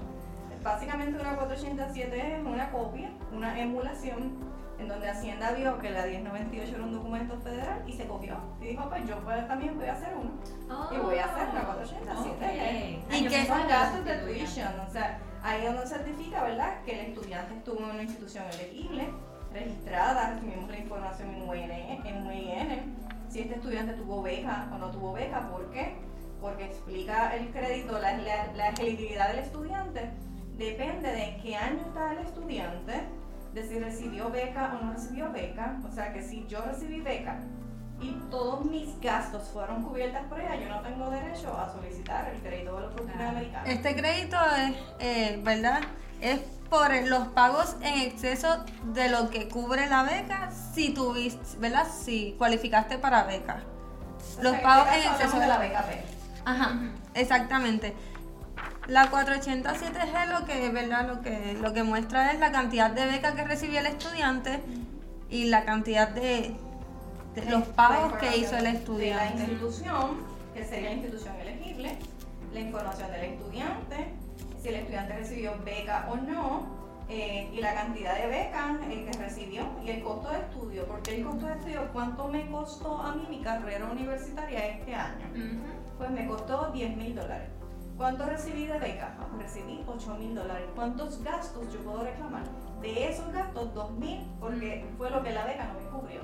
Básicamente 0.64 1.20
una 1.20 1.36
487 1.36 2.36
es 2.40 2.46
una 2.46 2.72
copia, 2.72 3.10
una 3.32 3.60
emulación, 3.60 4.34
en 4.80 4.88
donde 4.88 5.10
Hacienda 5.10 5.52
vio 5.54 5.80
que 5.80 5.90
la 5.90 6.06
1098 6.06 6.76
era 6.76 6.84
un 6.84 6.94
documento 6.94 7.38
federal 7.40 7.82
y 7.88 7.94
se 7.94 8.06
copió. 8.06 8.38
Y 8.62 8.68
dijo, 8.68 8.88
pues 8.90 9.08
yo 9.08 9.18
pues, 9.24 9.48
también 9.48 9.78
voy 9.78 9.88
a 9.88 9.94
hacer 9.94 10.10
uno. 10.16 10.32
Y 10.92 10.98
voy 10.98 11.18
a 11.18 11.26
hacer 11.26 11.48
una 11.50 11.62
487. 11.66 13.00
Ok. 13.08 13.14
¿Y 13.14 13.24
qué? 13.24 13.30
pensaba 13.30 13.60
Son 13.60 13.68
que 13.68 13.74
gastos 13.74 14.06
de 14.06 14.18
tuition, 14.18 14.80
o 14.80 14.90
sea, 14.92 15.20
ahí 15.44 15.66
es 15.66 15.74
donde 15.74 15.88
certifica, 15.88 16.44
¿verdad?, 16.44 16.84
que 16.86 17.00
el 17.00 17.06
estudiante 17.14 17.54
estuvo 17.56 17.80
en 17.80 17.86
una 17.86 18.04
institución 18.04 18.44
elegible, 18.54 19.08
registrada, 19.54 20.32
recibimos 20.34 20.70
la 20.70 20.78
información 20.78 21.30
en 21.34 21.50
UIN, 21.50 21.72
en 21.72 22.28
UIN, 22.28 22.96
si 23.38 23.44
este 23.44 23.54
estudiante 23.54 23.94
tuvo 23.94 24.24
beca 24.24 24.68
o 24.74 24.80
no 24.80 24.90
tuvo 24.90 25.14
beca, 25.14 25.48
¿por 25.52 25.70
qué? 25.70 25.96
Porque 26.42 26.66
explica 26.66 27.36
el 27.36 27.50
crédito, 27.52 28.00
la, 28.00 28.14
la, 28.18 28.52
la 28.56 28.70
elegibilidad 28.70 29.28
del 29.30 29.40
estudiante, 29.40 30.10
depende 30.58 31.08
de 31.12 31.38
qué 31.44 31.56
año 31.56 31.80
está 31.86 32.14
el 32.14 32.20
estudiante, 32.26 32.94
de 33.54 33.64
si 33.68 33.78
recibió 33.78 34.32
beca 34.32 34.74
o 34.82 34.86
no 34.86 34.94
recibió 34.94 35.32
beca, 35.32 35.80
o 35.88 35.92
sea 35.92 36.12
que 36.14 36.24
si 36.24 36.48
yo 36.48 36.62
recibí 36.64 37.00
beca 37.02 37.40
y 38.02 38.14
todos 38.32 38.66
mis 38.66 39.00
gastos 39.02 39.50
fueron 39.54 39.84
cubiertos 39.84 40.22
por 40.30 40.40
ella, 40.40 40.56
yo 40.56 40.70
no 40.70 40.82
tengo 40.82 41.08
derecho 41.12 41.56
a 41.56 41.72
solicitar 41.72 42.30
el 42.34 42.42
crédito 42.42 42.90
de 42.90 43.04
Claro. 43.14 43.30
americana. 43.30 43.64
Este 43.70 43.96
crédito 43.96 44.38
es, 44.68 44.76
eh, 45.00 45.40
¿verdad? 45.44 45.82
Es 46.22 46.40
por 46.70 46.94
los 47.08 47.28
pagos 47.30 47.76
en 47.82 48.00
exceso 48.00 48.64
de 48.94 49.10
lo 49.10 49.30
que 49.30 49.48
cubre 49.48 49.88
la 49.88 50.04
beca 50.04 50.52
si 50.74 50.90
tuviste, 50.94 51.58
¿verdad? 51.60 51.88
Si 51.90 52.36
cualificaste 52.38 52.98
para 52.98 53.24
beca. 53.24 53.64
O 54.40 54.44
Los 54.44 54.54
sea, 54.54 54.62
pagos 54.64 54.88
en 54.94 55.04
exceso 55.12 55.40
de 55.40 55.48
la 55.48 55.58
beca 55.58 55.84
P. 55.84 56.04
Ajá, 56.46 56.80
exactamente. 57.14 57.94
La 58.88 59.10
487G 59.12 60.28
lo 60.40 60.46
que, 60.46 60.70
¿verdad? 60.70 61.08
Lo 61.08 61.22
que, 61.22 61.58
lo 61.62 61.74
que 61.74 61.84
muestra 61.84 62.32
es 62.32 62.40
la 62.40 62.52
cantidad 62.52 62.90
de 62.92 63.06
beca 63.06 63.36
que 63.36 63.44
recibió 63.44 63.80
el 63.80 63.86
estudiante 63.88 64.62
y 65.30 65.46
la 65.46 65.66
cantidad 65.66 66.08
de, 66.10 66.56
de 67.36 67.46
los 67.50 67.64
pagos 67.70 68.14
que 68.14 68.38
hizo 68.38 68.56
el 68.58 68.66
información 68.68 68.98
De 68.98 69.10
la 69.14 69.26
estudiante. 69.28 69.44
institución, 69.44 70.18
que 70.54 70.66
sería 70.66 70.90
la 70.90 70.96
institución 70.96 71.36
elegible, 71.36 71.98
la 72.54 72.60
información 72.60 73.12
del 73.12 73.24
estudiante, 73.26 74.14
si 74.62 74.70
el 74.70 74.76
estudiante 74.76 75.14
recibió 75.14 75.54
beca 75.64 76.08
o 76.12 76.16
no, 76.16 76.78
eh, 77.10 77.50
y 77.54 77.62
la 77.62 77.74
cantidad 77.74 78.16
de 78.16 78.28
becas 78.28 78.82
eh, 78.90 79.08
que 79.10 79.18
recibió 79.18 79.64
y 79.82 79.90
el 79.92 80.04
costo 80.04 80.30
de 80.30 80.40
estudio. 80.40 80.86
porque 80.86 81.16
el 81.16 81.26
costo 81.26 81.46
de 81.46 81.54
estudio? 81.54 81.90
¿Cuánto 81.94 82.28
me 82.28 82.50
costó 82.52 82.98
a 82.98 83.16
mí 83.16 83.26
mi 83.30 83.42
carrera 83.42 83.90
universitaria 83.90 84.68
este 84.68 84.94
año? 84.94 85.26
Pues 85.98 86.12
me 86.12 86.28
costó 86.28 86.70
10 86.72 86.98
mil 86.98 87.16
dólares. 87.16 87.50
¿Cuánto 87.96 88.26
recibí 88.26 88.66
de 88.66 88.78
beca? 88.78 89.16
Ah, 89.20 89.28
pues 89.32 89.44
recibí 89.44 89.84
8 89.88 90.16
mil 90.20 90.36
dólares. 90.36 90.68
¿Cuántos 90.76 91.24
gastos 91.24 91.72
yo 91.74 91.80
puedo 91.80 92.04
reclamar? 92.04 92.44
De 92.82 93.10
esos 93.10 93.32
gastos, 93.32 93.74
2 93.74 93.92
mil, 93.94 94.28
porque 94.40 94.86
fue 94.98 95.10
lo 95.10 95.24
que 95.24 95.32
la 95.32 95.46
beca 95.46 95.66
no 95.66 95.80
me 95.80 95.86
cubrió. 95.90 96.22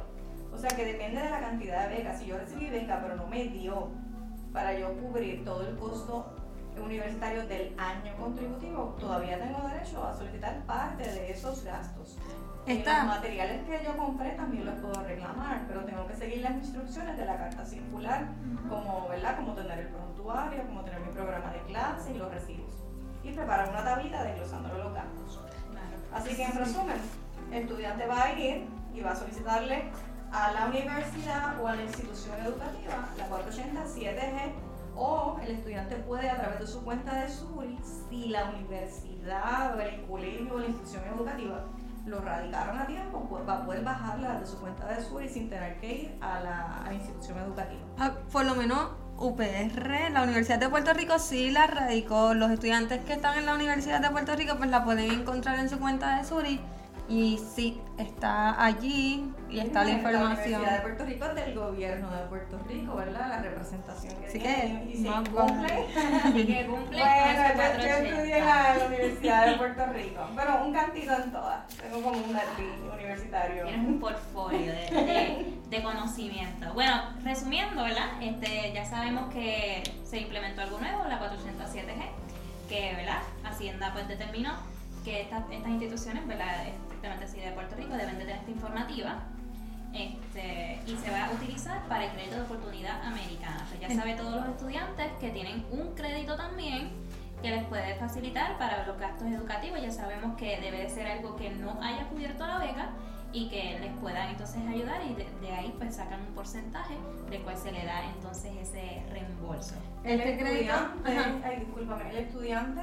O 0.54 0.58
sea 0.58 0.70
que 0.70 0.86
depende 0.86 1.22
de 1.22 1.30
la 1.30 1.40
cantidad 1.40 1.88
de 1.88 1.96
becas. 1.96 2.20
Si 2.20 2.26
yo 2.26 2.38
recibí 2.38 2.70
beca 2.70 3.00
pero 3.02 3.16
no 3.16 3.26
me 3.28 3.46
dio 3.46 3.88
para 4.52 4.78
yo 4.78 4.94
cubrir 5.00 5.44
todo 5.46 5.66
el 5.66 5.78
costo 5.78 6.33
universitario 6.82 7.46
del 7.48 7.76
año 7.80 8.16
contributivo, 8.20 8.96
todavía 9.00 9.40
tengo 9.40 9.68
derecho 9.68 10.04
a 10.06 10.16
solicitar 10.16 10.60
parte 10.66 11.04
de 11.04 11.32
esos 11.32 11.64
gastos. 11.64 12.18
Y 12.66 12.72
Está- 12.78 13.00
los 13.00 13.08
materiales 13.16 13.64
que 13.66 13.84
yo 13.84 13.98
compré 13.98 14.32
también 14.32 14.66
los 14.66 14.76
puedo 14.76 14.96
reclamar, 15.04 15.64
pero 15.68 15.84
tengo 15.86 16.08
que 16.08 16.16
seguir 16.16 16.42
las 16.42 16.54
instrucciones 16.54 17.18
de 17.18 17.26
la 17.26 17.38
carta 17.38 17.66
circular, 17.66 18.26
como, 18.70 19.08
¿verdad? 19.10 19.36
como 19.36 19.54
tener 19.54 19.80
el 19.80 19.88
prontuario, 19.88 20.64
como 20.68 20.82
tener 20.82 21.00
mi 21.02 21.12
programa 21.12 21.52
de 21.52 21.60
clase 21.64 22.12
y 22.12 22.18
los 22.18 22.32
recibos. 22.32 22.72
Y 23.24 23.32
preparar 23.32 23.70
una 23.70 23.84
tablita 23.84 24.24
desglosándole 24.24 24.84
los 24.84 24.94
gastos. 24.94 25.42
Claro. 25.72 25.98
Así 26.14 26.36
que 26.36 26.44
en 26.44 26.54
resumen, 26.58 26.98
el 27.52 27.64
estudiante 27.64 28.06
va 28.08 28.24
a 28.24 28.34
ir 28.40 28.66
y 28.94 29.02
va 29.02 29.12
a 29.12 29.16
solicitarle 29.16 29.84
a 30.32 30.52
la 30.52 30.66
universidad 30.68 31.60
o 31.62 31.68
a 31.68 31.76
la 31.76 31.84
institución 31.84 32.36
educativa 32.46 33.10
la 33.18 33.28
487G 33.30 34.52
o 34.96 35.38
el 35.42 35.52
estudiante 35.52 35.96
puede 35.96 36.30
a 36.30 36.38
través 36.38 36.60
de 36.60 36.68
su 36.68 36.84
cuenta 36.84 37.22
de 37.22 37.30
SURI, 37.30 37.78
si 38.10 38.30
la 38.30 38.50
universidad 38.50 39.76
o 39.76 39.82
el 39.82 40.06
colegio 40.06 40.56
o 40.56 40.60
la 40.60 40.68
institución 40.68 41.04
educativa 41.16 41.66
lo 42.06 42.20
radicaron 42.20 42.78
a 42.78 42.86
tiempo, 42.86 43.26
pues 43.30 43.48
va 43.48 43.60
a 43.60 43.66
poder 43.66 43.84
bajarla 43.84 44.40
de 44.40 44.46
su 44.46 44.60
cuenta 44.60 44.88
de 44.88 45.02
SURI 45.02 45.30
sin 45.30 45.50
tener 45.50 45.80
que 45.80 45.94
ir 45.94 46.18
a 46.22 46.40
la, 46.42 46.94
institución 46.94 47.38
educativa. 47.40 47.82
Ah, 47.98 48.12
por 48.32 48.46
lo 48.46 48.56
menos 48.56 48.90
UPR, 49.18 50.12
la 50.12 50.24
Universidad 50.24 50.60
de 50.60 50.70
Puerto 50.70 50.94
Rico 50.94 51.18
sí 51.18 51.50
la 51.50 51.68
radicó. 51.68 52.34
Los 52.34 52.52
estudiantes 52.52 53.04
que 53.06 53.14
están 53.14 53.38
en 53.38 53.46
la 53.46 53.54
Universidad 53.54 54.02
de 54.02 54.10
Puerto 54.10 54.36
Rico 54.36 54.56
pues 54.58 54.70
la 54.70 54.84
pueden 54.84 55.12
encontrar 55.12 55.60
en 55.60 55.70
su 55.70 55.80
cuenta 55.80 56.18
de 56.18 56.26
Suri 56.26 56.60
Y 57.10 57.38
sí, 57.38 57.82
está 57.98 58.64
allí 58.64 59.30
y 59.50 59.60
está 59.60 59.80
la 59.84 59.86
La 59.90 59.92
información. 59.98 60.32
Universidad 60.32 60.76
de 60.78 60.82
Puerto 60.82 61.06
Rico 61.06 61.26
es 61.26 61.36
del 61.36 61.54
gobierno 61.54 62.10
de 62.12 62.24
Puerto 62.28 62.60
Rico, 62.68 62.96
¿verdad? 62.96 63.28
La 63.30 63.42
representación 63.42 64.16
que 64.22 64.26
Así 64.28 64.40
tiene. 64.40 64.84
que, 64.86 64.92
y 64.92 64.98
si 64.98 65.10
más 65.10 65.28
cumple. 65.28 65.86
Que 66.48 66.66
cumple 66.66 67.00
Bueno, 67.00 67.78
yo, 67.78 67.94
estudié 67.98 68.38
en 68.38 68.46
480. 68.46 68.46
la, 68.46 68.78
la 68.78 68.86
Universidad 68.86 69.46
de 69.48 69.58
Puerto 69.58 69.86
Rico, 69.88 70.30
pero 70.36 70.66
un 70.66 70.74
cantito 70.74 71.14
en 71.14 71.32
todas. 71.34 71.68
Tengo 71.76 72.02
como 72.02 72.18
un 72.18 72.24
perfil 72.34 72.72
universitario. 72.94 73.64
Tienes 73.66 73.86
un 73.88 74.00
portfolio 74.00 74.72
de, 74.72 74.90
de- 74.92 75.54
de 75.70 75.84
conocimiento. 75.84 76.74
Bueno, 76.74 77.02
resumiendo, 77.24 77.84
¿verdad? 77.84 78.22
Este, 78.22 78.72
ya 78.74 78.86
sabemos 78.86 79.32
que 79.34 79.84
se 80.06 80.20
implementó 80.22 80.62
algo 80.62 80.80
nuevo, 80.80 81.04
la 81.04 81.20
407G, 81.20 82.70
que, 82.70 82.94
¿verdad? 82.96 83.20
Hacienda 83.44 83.92
pues 83.92 84.08
determinó 84.08 84.54
que 85.04 85.22
estas, 85.22 85.44
estas 85.52 85.70
instituciones, 85.70 86.26
¿verdad? 86.28 86.68
Estrictamente 87.04 87.26
así 87.26 87.42
de 87.42 87.52
Puerto 87.52 87.76
Rico, 87.76 87.94
deben 87.98 88.18
de 88.18 88.22
tener 88.22 88.38
esta 88.38 88.52
informativa. 88.52 89.16
Este, 89.94 90.80
y 90.88 90.96
se 90.96 91.12
va 91.12 91.26
a 91.26 91.32
utilizar 91.32 91.82
para 91.90 92.06
el 92.06 92.12
crédito 92.14 92.38
de 92.38 92.42
oportunidad 92.44 93.04
americana. 93.04 93.66
Pues 93.68 93.82
ya 93.82 93.94
sabe 93.94 94.16
todos 94.16 94.36
los 94.36 94.48
estudiantes 94.48 95.12
que 95.20 95.30
tienen 95.32 95.66
un 95.70 95.94
crédito 95.96 96.38
también 96.38 96.92
que 97.42 97.50
les 97.50 97.66
puede 97.66 97.96
facilitar 97.96 98.58
para 98.58 98.88
los 98.88 98.98
gastos 98.98 99.28
educativos. 99.28 99.82
Ya 99.82 99.92
sabemos 99.92 100.38
que 100.38 100.62
debe 100.62 100.78
de 100.78 100.90
ser 100.90 101.08
algo 101.08 101.36
que 101.36 101.50
no 101.50 101.78
haya 101.84 102.08
cubierto 102.08 102.48
la 102.48 102.58
beca 102.60 102.92
y 103.34 103.50
que 103.50 103.80
les 103.82 103.92
puedan 103.98 104.30
entonces 104.30 104.62
ayudar 104.66 105.02
y 105.06 105.14
de, 105.14 105.28
de 105.42 105.52
ahí 105.54 105.76
pues 105.78 105.96
sacan 105.98 106.22
un 106.22 106.34
porcentaje 106.34 106.96
del 107.30 107.42
cual 107.42 107.58
se 107.58 107.74
le 107.74 107.84
da 107.84 108.06
entonces 108.16 108.54
ese 108.62 109.04
reembolso. 109.12 109.76
El 110.06 110.22
Este 110.22 110.38
crédito, 110.40 110.74
estudiante, 110.74 111.48
ay, 111.48 111.60
discúlpame, 111.66 112.10
el 112.12 112.18
estudiante 112.18 112.82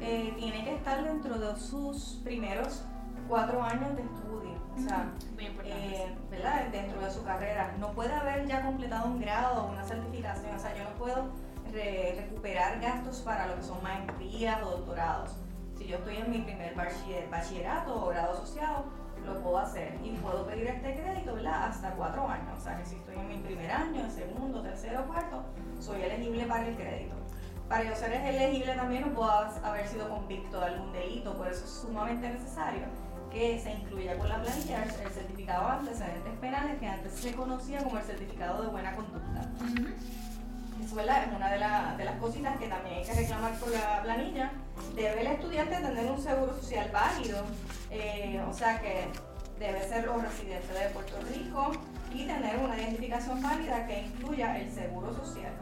eh, 0.00 0.34
tiene 0.36 0.64
que 0.64 0.74
estar 0.74 1.04
dentro 1.04 1.38
de 1.38 1.56
sus 1.60 2.20
primeros 2.24 2.82
cuatro 3.32 3.62
años 3.62 3.96
de 3.96 4.02
estudio. 4.02 4.52
O 4.76 4.80
sea, 4.80 5.10
Muy 5.34 5.46
importante. 5.46 5.96
eh, 6.04 6.14
¿verdad? 6.30 6.66
Dentro 6.70 7.00
de 7.00 7.10
su 7.10 7.24
carrera. 7.24 7.74
No 7.78 7.92
puede 7.92 8.12
haber 8.12 8.46
ya 8.46 8.60
completado 8.62 9.06
un 9.08 9.20
grado 9.20 9.62
o 9.64 9.70
una 9.72 9.82
certificación. 9.84 10.54
O 10.54 10.58
sea, 10.58 10.76
yo 10.76 10.84
no 10.84 10.90
puedo 10.98 11.30
re- 11.72 12.14
recuperar 12.18 12.78
gastos 12.78 13.20
para 13.20 13.46
lo 13.46 13.56
que 13.56 13.62
son 13.62 13.82
maestrías 13.82 14.62
o 14.62 14.70
doctorados. 14.72 15.30
Si 15.78 15.86
yo 15.86 15.96
estoy 15.96 16.16
en 16.18 16.30
mi 16.30 16.38
primer 16.42 16.74
bachiller- 16.76 17.30
bachillerato 17.30 18.04
o 18.04 18.08
grado 18.10 18.34
asociado, 18.34 18.84
lo 19.24 19.40
puedo 19.42 19.58
hacer 19.60 19.98
y 20.04 20.10
puedo 20.16 20.46
pedir 20.46 20.66
este 20.66 20.94
crédito 21.00 21.34
¿verdad? 21.34 21.68
hasta 21.68 21.92
cuatro 21.92 22.28
años. 22.28 22.58
O 22.58 22.60
sea, 22.62 22.76
que 22.76 22.84
si 22.84 22.96
estoy 22.96 23.14
en 23.16 23.28
mi 23.28 23.38
primer 23.38 23.70
año, 23.70 24.10
segundo, 24.10 24.60
tercero, 24.60 25.06
cuarto, 25.06 25.42
soy 25.80 26.02
elegible 26.02 26.44
para 26.44 26.68
el 26.68 26.76
crédito. 26.76 27.14
Para 27.66 27.84
yo 27.84 27.94
ser 27.94 28.12
elegible 28.12 28.74
también 28.74 29.08
no 29.08 29.14
puedo 29.14 29.30
haber 29.30 29.88
sido 29.88 30.10
convicto 30.10 30.60
de 30.60 30.66
algún 30.66 30.92
delito, 30.92 31.34
por 31.34 31.48
eso 31.48 31.64
es 31.64 31.70
sumamente 31.70 32.28
necesario 32.28 32.82
que 33.32 33.58
se 33.58 33.72
incluya 33.72 34.16
con 34.18 34.28
la 34.28 34.42
planilla 34.42 34.84
el 34.84 34.90
certificado 35.10 35.66
de 35.66 35.72
antecedentes 35.72 36.32
penales 36.40 36.78
que 36.78 36.86
antes 36.86 37.12
se 37.14 37.32
conocía 37.32 37.82
como 37.82 37.98
el 37.98 38.04
certificado 38.04 38.62
de 38.62 38.68
buena 38.68 38.94
conducta. 38.94 39.40
Eso 40.84 40.94
¿verdad? 40.96 41.24
es 41.24 41.34
una 41.36 41.50
de, 41.50 41.58
la- 41.58 41.94
de 41.96 42.04
las 42.04 42.16
cositas 42.16 42.56
que 42.58 42.68
también 42.68 42.96
hay 42.96 43.04
que 43.04 43.12
reclamar 43.14 43.54
por 43.58 43.70
la 43.70 44.02
planilla. 44.02 44.52
Debe 44.94 45.20
el 45.20 45.26
estudiante 45.28 45.76
tener 45.76 46.10
un 46.10 46.20
seguro 46.20 46.54
social 46.56 46.90
válido, 46.92 47.38
eh, 47.90 48.42
o 48.48 48.52
sea 48.52 48.80
que 48.80 49.06
debe 49.58 49.82
ser 49.88 50.04
los 50.06 50.20
residentes 50.22 50.68
de 50.78 50.88
Puerto 50.90 51.16
Rico 51.32 51.70
y 52.12 52.26
tener 52.26 52.56
una 52.58 52.76
identificación 52.76 53.40
válida 53.42 53.86
que 53.86 54.00
incluya 54.02 54.58
el 54.58 54.70
seguro 54.72 55.14
social. 55.14 55.52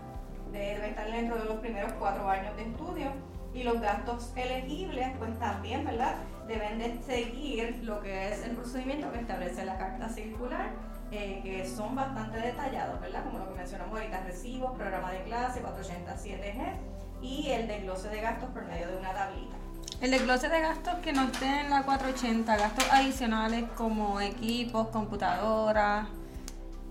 Debe 0.50 0.88
estar 0.88 1.10
dentro 1.10 1.36
de 1.38 1.44
los 1.44 1.58
primeros 1.58 1.92
cuatro 1.94 2.28
años 2.28 2.56
de 2.56 2.62
estudio 2.62 3.12
y 3.52 3.62
los 3.62 3.80
gastos 3.80 4.32
elegibles 4.36 5.08
pues 5.18 5.38
también, 5.38 5.84
¿verdad? 5.84 6.16
Deben 6.50 6.80
de 6.80 7.00
seguir 7.06 7.78
lo 7.84 8.00
que 8.00 8.32
es 8.32 8.42
el 8.44 8.56
procedimiento 8.56 9.12
que 9.12 9.20
establece 9.20 9.64
la 9.64 9.78
carta 9.78 10.08
circular 10.08 10.70
eh, 11.12 11.40
que 11.44 11.64
son 11.64 11.94
bastante 11.94 12.40
detallados, 12.40 13.00
¿verdad? 13.00 13.22
Como 13.22 13.38
lo 13.38 13.48
que 13.50 13.54
mencionamos 13.54 13.96
ahorita, 13.96 14.24
recibos, 14.24 14.76
programa 14.76 15.12
de 15.12 15.22
clase, 15.22 15.62
487G 15.62 16.74
y 17.22 17.50
el 17.50 17.68
desglose 17.68 18.08
de 18.08 18.20
gastos 18.20 18.50
por 18.50 18.64
medio 18.64 18.88
de 18.88 18.96
una 18.96 19.12
tablita. 19.12 19.54
El 20.00 20.10
desglose 20.10 20.48
de 20.48 20.60
gastos 20.60 20.94
que 21.04 21.12
no 21.12 21.26
esté 21.26 21.60
en 21.60 21.70
la 21.70 21.84
480, 21.84 22.56
gastos 22.56 22.84
adicionales 22.90 23.64
como 23.76 24.20
equipos, 24.20 24.88
computadoras, 24.88 26.08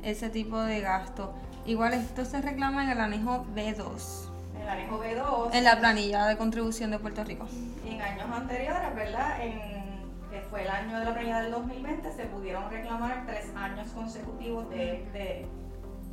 ese 0.04 0.30
tipo 0.30 0.62
de 0.62 0.80
gastos. 0.80 1.32
Igual 1.66 1.96
esto 1.96 2.24
se 2.24 2.42
reclama 2.42 2.86
en 2.86 2.92
el 2.92 3.02
anejo 3.02 3.46
B2, 3.54 4.29
En 4.29 4.29
el 4.62 4.70
anejo 4.70 5.00
B2, 5.02 5.54
en 5.54 5.64
la 5.64 5.80
planilla 5.80 6.26
de 6.28 6.38
contribución 6.38 6.92
de 6.92 7.00
Puerto 7.00 7.24
Rico. 7.24 7.48
en 7.86 8.02
años 8.02 8.30
anteriores, 8.32 8.96
¿verdad? 8.96 9.44
En, 9.44 9.80
que 10.30 10.42
fue 10.42 10.64
el 10.64 10.70
año 10.70 11.00
de 11.00 11.06
la 11.06 11.14
planilla 11.14 11.42
del 11.42 11.52
2020, 11.52 12.12
se 12.12 12.26
pudieron 12.26 12.70
reclamar 12.70 13.26
tres 13.26 13.52
años 13.56 13.90
consecutivos 13.92 14.70
de, 14.70 15.04
de, 15.12 15.48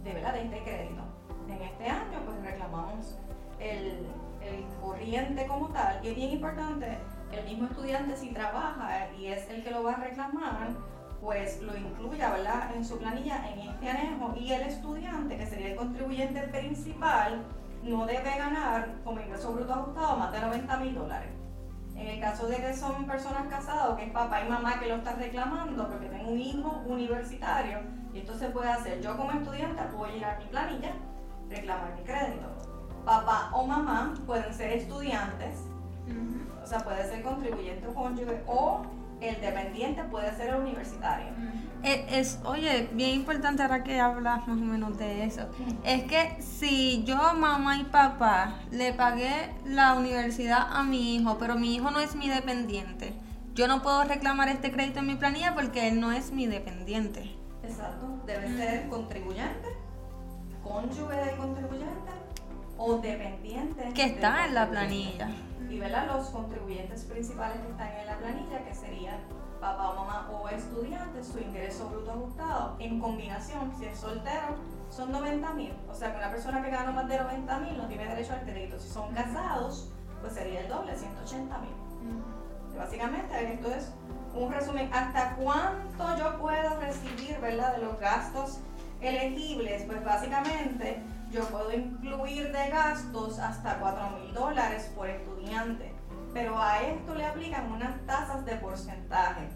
de, 0.05 0.13
¿verdad? 0.15 0.33
de 0.35 0.43
este 0.45 0.63
crédito. 0.63 1.03
En 1.49 1.63
este 1.63 1.87
año, 1.87 2.21
pues 2.25 2.41
reclamamos 2.43 3.19
el, 3.61 4.07
el 4.41 4.65
corriente 4.81 5.47
como 5.47 5.69
tal. 5.69 6.01
Y 6.03 6.09
es 6.09 6.17
bien 6.17 6.31
importante, 6.31 6.99
el 7.33 7.45
mismo 7.45 7.67
estudiante 7.69 8.17
si 8.17 8.31
trabaja 8.33 9.11
y 9.19 9.27
es 9.27 9.49
el 9.51 9.63
que 9.63 9.71
lo 9.71 9.83
va 9.83 9.93
a 9.93 9.97
reclamar, 9.97 10.71
pues 11.21 11.61
lo 11.61 11.77
incluya, 11.77 12.31
¿verdad? 12.31 12.75
En 12.75 12.85
su 12.85 12.99
planilla, 12.99 13.51
en 13.51 13.69
este 13.69 13.91
anejo. 13.91 14.35
Y 14.39 14.53
el 14.53 14.63
estudiante, 14.63 15.37
que 15.37 15.47
sería 15.47 15.69
el 15.69 15.77
contribuyente 15.77 16.41
principal, 16.43 17.43
no 17.87 18.07
debe 18.07 18.37
ganar 18.37 18.97
como 19.05 19.21
ingreso 19.21 19.53
bruto 19.53 19.73
ajustado 19.73 20.17
más 20.17 20.33
de 20.33 20.41
90 20.41 20.77
mil 20.79 20.95
dólares. 20.95 21.31
En 21.95 22.07
el 22.07 22.21
caso 22.21 22.47
de 22.47 22.57
que 22.57 22.75
son 22.75 23.07
personas 23.07 23.47
casadas 23.49 23.89
o 23.91 23.97
que 23.97 24.05
es 24.05 24.13
papá 24.13 24.43
y 24.43 24.49
mamá 24.49 24.79
que 24.79 24.87
lo 24.87 24.97
están 24.97 25.19
reclamando 25.19 25.89
porque 25.89 26.09
tengo 26.09 26.31
un 26.31 26.39
hijo 26.39 26.83
universitario, 26.87 27.79
y 28.13 28.19
esto 28.19 28.35
se 28.35 28.51
puede 28.51 28.71
hacer. 28.71 29.01
Yo 29.01 29.17
como 29.17 29.31
estudiante 29.33 29.83
puedo 29.95 30.15
ir 30.15 30.25
a 30.25 30.39
mi 30.39 30.45
planilla, 30.47 30.93
reclamar 31.49 31.95
mi 31.95 32.03
crédito. 32.03 32.49
Papá 33.05 33.51
o 33.53 33.67
mamá 33.67 34.15
pueden 34.27 34.53
ser 34.53 34.73
estudiantes, 34.73 35.65
o 36.63 36.67
sea, 36.67 36.81
puede 36.81 37.09
ser 37.09 37.23
contribuyente 37.23 37.87
o 37.87 37.95
cónyuge, 37.95 38.43
o 38.47 38.83
el 39.21 39.41
dependiente 39.41 40.03
puede 40.05 40.35
ser 40.37 40.49
el 40.51 40.57
universitario. 40.61 41.29
Ujú. 41.33 41.67
Es, 41.83 42.01
es- 42.13 42.41
oye, 42.45 42.89
bien 42.93 43.11
importante 43.11 43.63
ahora 43.63 43.83
que 43.85 44.01
hablas 44.01 44.47
más 44.49 44.59
o 44.59 44.65
menos 44.65 44.99
de 44.99 45.25
eso. 45.25 45.43
Es 45.85 46.05
que 46.05 46.37
si 46.43 47.05
yo, 47.05 47.17
mamá 47.35 47.79
y 47.79 47.85
papá, 47.85 48.55
le 48.71 48.93
pagué 48.93 49.55
la 49.65 49.95
universidad 49.95 50.67
a 50.71 50.83
mi 50.83 51.17
hijo, 51.17 51.37
pero 51.39 51.55
mi 51.57 51.75
hijo 51.75 51.91
no 51.91 52.01
es 52.01 52.15
mi 52.17 52.29
dependiente, 52.29 53.15
yo 53.55 53.69
no 53.69 53.83
puedo 53.83 54.05
reclamar 54.05 54.49
este 54.49 54.71
crédito 54.71 54.99
en 54.99 55.07
mi 55.07 55.15
planilla 55.15 55.55
porque 55.55 55.89
él 55.89 56.01
no 56.01 56.13
es 56.13 56.33
mi 56.33 56.47
dependiente. 56.47 57.35
Exacto, 57.63 58.07
debe 58.27 58.49
ser 58.57 58.89
contribuyente, 58.89 59.69
cónyuge 60.63 61.17
del 61.17 61.37
contribuyente 61.37 62.13
o 62.79 62.99
dependiente. 62.99 63.93
Que 63.95 64.05
está 64.05 64.43
del 64.43 64.49
en 64.49 64.55
la 64.55 64.71
planilla. 64.71 65.29
Y 65.69 65.79
¿verdad? 65.79 66.07
los 66.07 66.29
contribuyentes 66.31 67.05
principales 67.05 67.61
que 67.61 67.71
están 67.71 67.89
en 67.93 68.07
la 68.07 68.19
planilla, 68.19 68.65
que 68.65 68.75
serían 68.75 69.19
papá 69.61 69.91
o 69.91 69.97
mamá 69.97 70.31
o 70.31 70.49
estudiante, 70.49 71.25
su 71.25 71.39
ingreso 71.39 71.89
bruto 71.89 72.13
ajustado, 72.13 72.77
en 72.79 73.01
combinación, 73.01 73.73
si 73.79 73.87
es 73.87 73.99
soltero, 73.99 74.57
son 74.91 75.11
90 75.13 75.53
mil. 75.55 75.73
O 75.91 75.95
sea 75.95 76.13
que 76.13 76.19
una 76.19 76.31
persona 76.31 76.63
que 76.63 76.71
gana 76.71 76.93
más 76.93 77.09
de 77.09 77.19
90 77.19 77.59
mil 77.61 77.77
no 77.77 77.89
tiene 77.89 78.07
derecho 78.07 78.35
al 78.35 78.43
crédito. 78.43 78.79
Si 78.79 78.89
son 78.89 79.13
casados, 79.13 79.91
pues 80.21 80.35
sería 80.35 80.61
el 80.61 80.69
doble, 80.69 80.97
180 80.97 81.59
mil. 81.59 81.71
Básicamente, 82.77 83.55
esto 83.55 83.69
es 83.75 83.93
un 84.35 84.53
resumen. 84.53 84.91
¿Hasta 84.93 85.35
cuánto 85.37 86.19
yo 86.19 86.39
puedo 86.39 86.79
recibir, 86.79 87.39
verdad, 87.41 87.77
de 87.77 87.85
los 87.85 87.99
gastos 87.99 88.59
elegibles? 89.01 89.85
Pues 89.85 90.05
básicamente 90.05 91.03
yo 91.31 91.45
puedo 91.49 91.73
incluir 91.73 92.53
de 92.53 92.71
gastos 92.71 93.39
hasta 93.39 93.79
4 93.79 94.11
mil 94.19 94.35
dólares 94.35 94.91
por 94.95 95.09
estudiante. 95.09 95.93
Pero 96.33 96.61
a 96.61 96.83
esto 96.83 97.15
le 97.15 97.27
aplican 97.27 97.73
unas 97.73 97.99
tasas 98.07 98.45
de 98.45 98.57
porcentaje. 98.57 99.49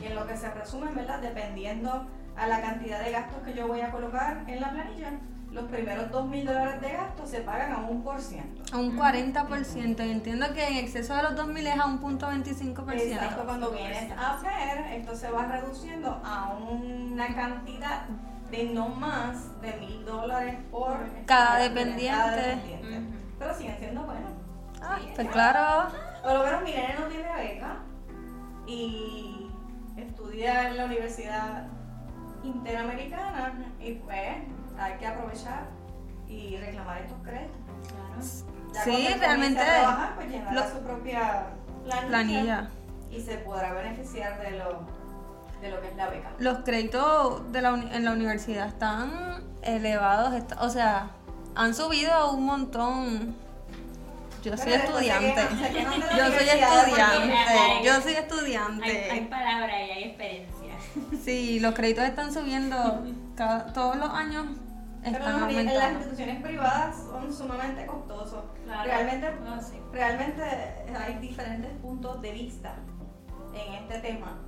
Y 0.00 0.06
en 0.06 0.16
lo 0.16 0.26
que 0.26 0.36
se 0.36 0.50
resume, 0.50 0.92
¿verdad? 0.92 1.20
Dependiendo 1.20 2.06
a 2.36 2.46
la 2.46 2.60
cantidad 2.60 3.02
de 3.02 3.12
gastos 3.12 3.42
que 3.44 3.54
yo 3.54 3.68
voy 3.68 3.80
a 3.80 3.90
colocar 3.90 4.44
en 4.48 4.60
la 4.60 4.70
planilla, 4.70 5.12
los 5.52 5.66
primeros 5.66 6.10
2 6.10 6.26
mil 6.26 6.44
dólares 6.44 6.80
de 6.80 6.92
gastos 6.92 7.30
se 7.30 7.40
pagan 7.40 7.72
a 7.72 7.78
un 7.78 8.02
por 8.02 8.20
ciento. 8.20 8.62
A 8.74 8.78
un 8.78 8.98
40%. 8.98 10.04
Y 10.04 10.10
entiendo 10.10 10.52
que 10.52 10.66
en 10.66 10.76
exceso 10.78 11.14
de 11.14 11.22
los 11.22 11.34
2.000 11.36 11.74
es 11.74 11.78
a 11.78 11.86
un 11.86 11.98
punto 11.98 12.26
25%. 12.26 12.92
Exacto, 12.92 13.44
cuando 13.44 13.70
vienes 13.70 14.10
a 14.10 14.34
hacer, 14.34 14.78
esto 14.94 15.14
se 15.14 15.30
va 15.30 15.46
reduciendo 15.46 16.20
a 16.24 16.54
una 16.58 17.32
cantidad 17.34 18.06
de 18.50 18.64
no 18.72 18.88
más 18.88 19.60
de 19.60 19.72
mil 19.74 20.04
dólares 20.04 20.56
por 20.70 20.96
Cada 21.26 21.58
dependiente. 21.58 22.60
Pero 23.38 23.54
siguen 23.54 23.76
siendo 23.78 24.02
buenos. 24.04 24.30
Ah, 24.82 24.96
Sí, 25.00 25.10
pues 25.14 25.26
es- 25.26 25.32
claro. 25.32 25.90
Por 26.22 26.32
lo 26.34 26.44
menos 26.44 26.62
mi 26.62 26.70
nene 26.72 26.94
no 26.98 27.06
tiene 27.06 27.32
beca 27.34 27.76
y 28.66 29.50
estudia 29.96 30.68
en 30.68 30.76
la 30.76 30.84
Universidad 30.86 31.66
Interamericana 32.42 33.54
y 33.80 33.92
pues 33.94 34.20
hay 34.78 34.94
que 34.98 35.06
aprovechar 35.06 35.64
y 36.28 36.56
reclamar 36.58 36.98
estos 37.02 37.18
créditos. 37.22 37.56
Claro. 37.88 38.74
Ya 38.74 38.82
Sí, 38.84 39.06
realmente 39.18 39.64
trabajar, 39.64 40.14
pues 40.16 40.28
llenará 40.30 40.52
lo- 40.52 40.68
su 40.70 40.78
propia 40.80 41.46
planilla. 41.84 42.08
Planilla. 42.08 42.68
y 43.10 43.20
se 43.20 43.38
podrá 43.38 43.72
beneficiar 43.72 44.40
de 44.40 44.50
lo, 44.58 44.80
de 45.64 45.70
lo 45.70 45.80
que 45.80 45.88
es 45.88 45.96
la 45.96 46.08
beca. 46.08 46.30
Los 46.38 46.58
créditos 46.58 47.50
de 47.52 47.62
la 47.62 47.72
uni- 47.72 47.88
en 47.92 48.04
la 48.04 48.12
universidad 48.12 48.68
están 48.68 49.42
elevados, 49.62 50.34
está- 50.34 50.62
o 50.62 50.68
sea, 50.68 51.10
han 51.54 51.74
subido 51.74 52.32
un 52.32 52.44
montón. 52.44 53.34
Yo 54.42 54.54
soy 54.58 54.72
Pero 54.72 54.84
estudiante. 54.84 55.34
se 55.34 55.72
Yo 55.72 56.26
soy 56.26 56.48
estudiante. 56.48 57.36
Yo 57.82 57.94
soy 58.00 58.12
Hay, 58.12 58.18
hay 58.18 58.18
estudiante. 58.18 59.26
palabras 59.30 59.70
y 59.88 59.90
hay 59.90 60.04
experiencia. 60.04 60.74
Sí, 61.24 61.60
los 61.60 61.74
créditos 61.74 62.04
están 62.04 62.32
subiendo 62.32 63.02
cada- 63.34 63.72
todos 63.72 63.96
los 63.96 64.10
años. 64.10 64.46
Pero 65.02 65.16
en 65.48 65.66
las 65.66 65.92
instituciones 65.92 66.42
privadas 66.42 66.96
son 67.10 67.32
sumamente 67.32 67.86
costosos. 67.86 68.44
Realmente, 68.66 69.28
Oh, 69.46 69.60
sí. 69.62 69.78
realmente 69.92 70.42
hay 70.98 71.14
diferentes 71.20 71.70
puntos 71.82 72.20
de 72.22 72.32
vista 72.32 72.74
en 73.54 73.74
este 73.74 73.98
tema, 74.00 74.38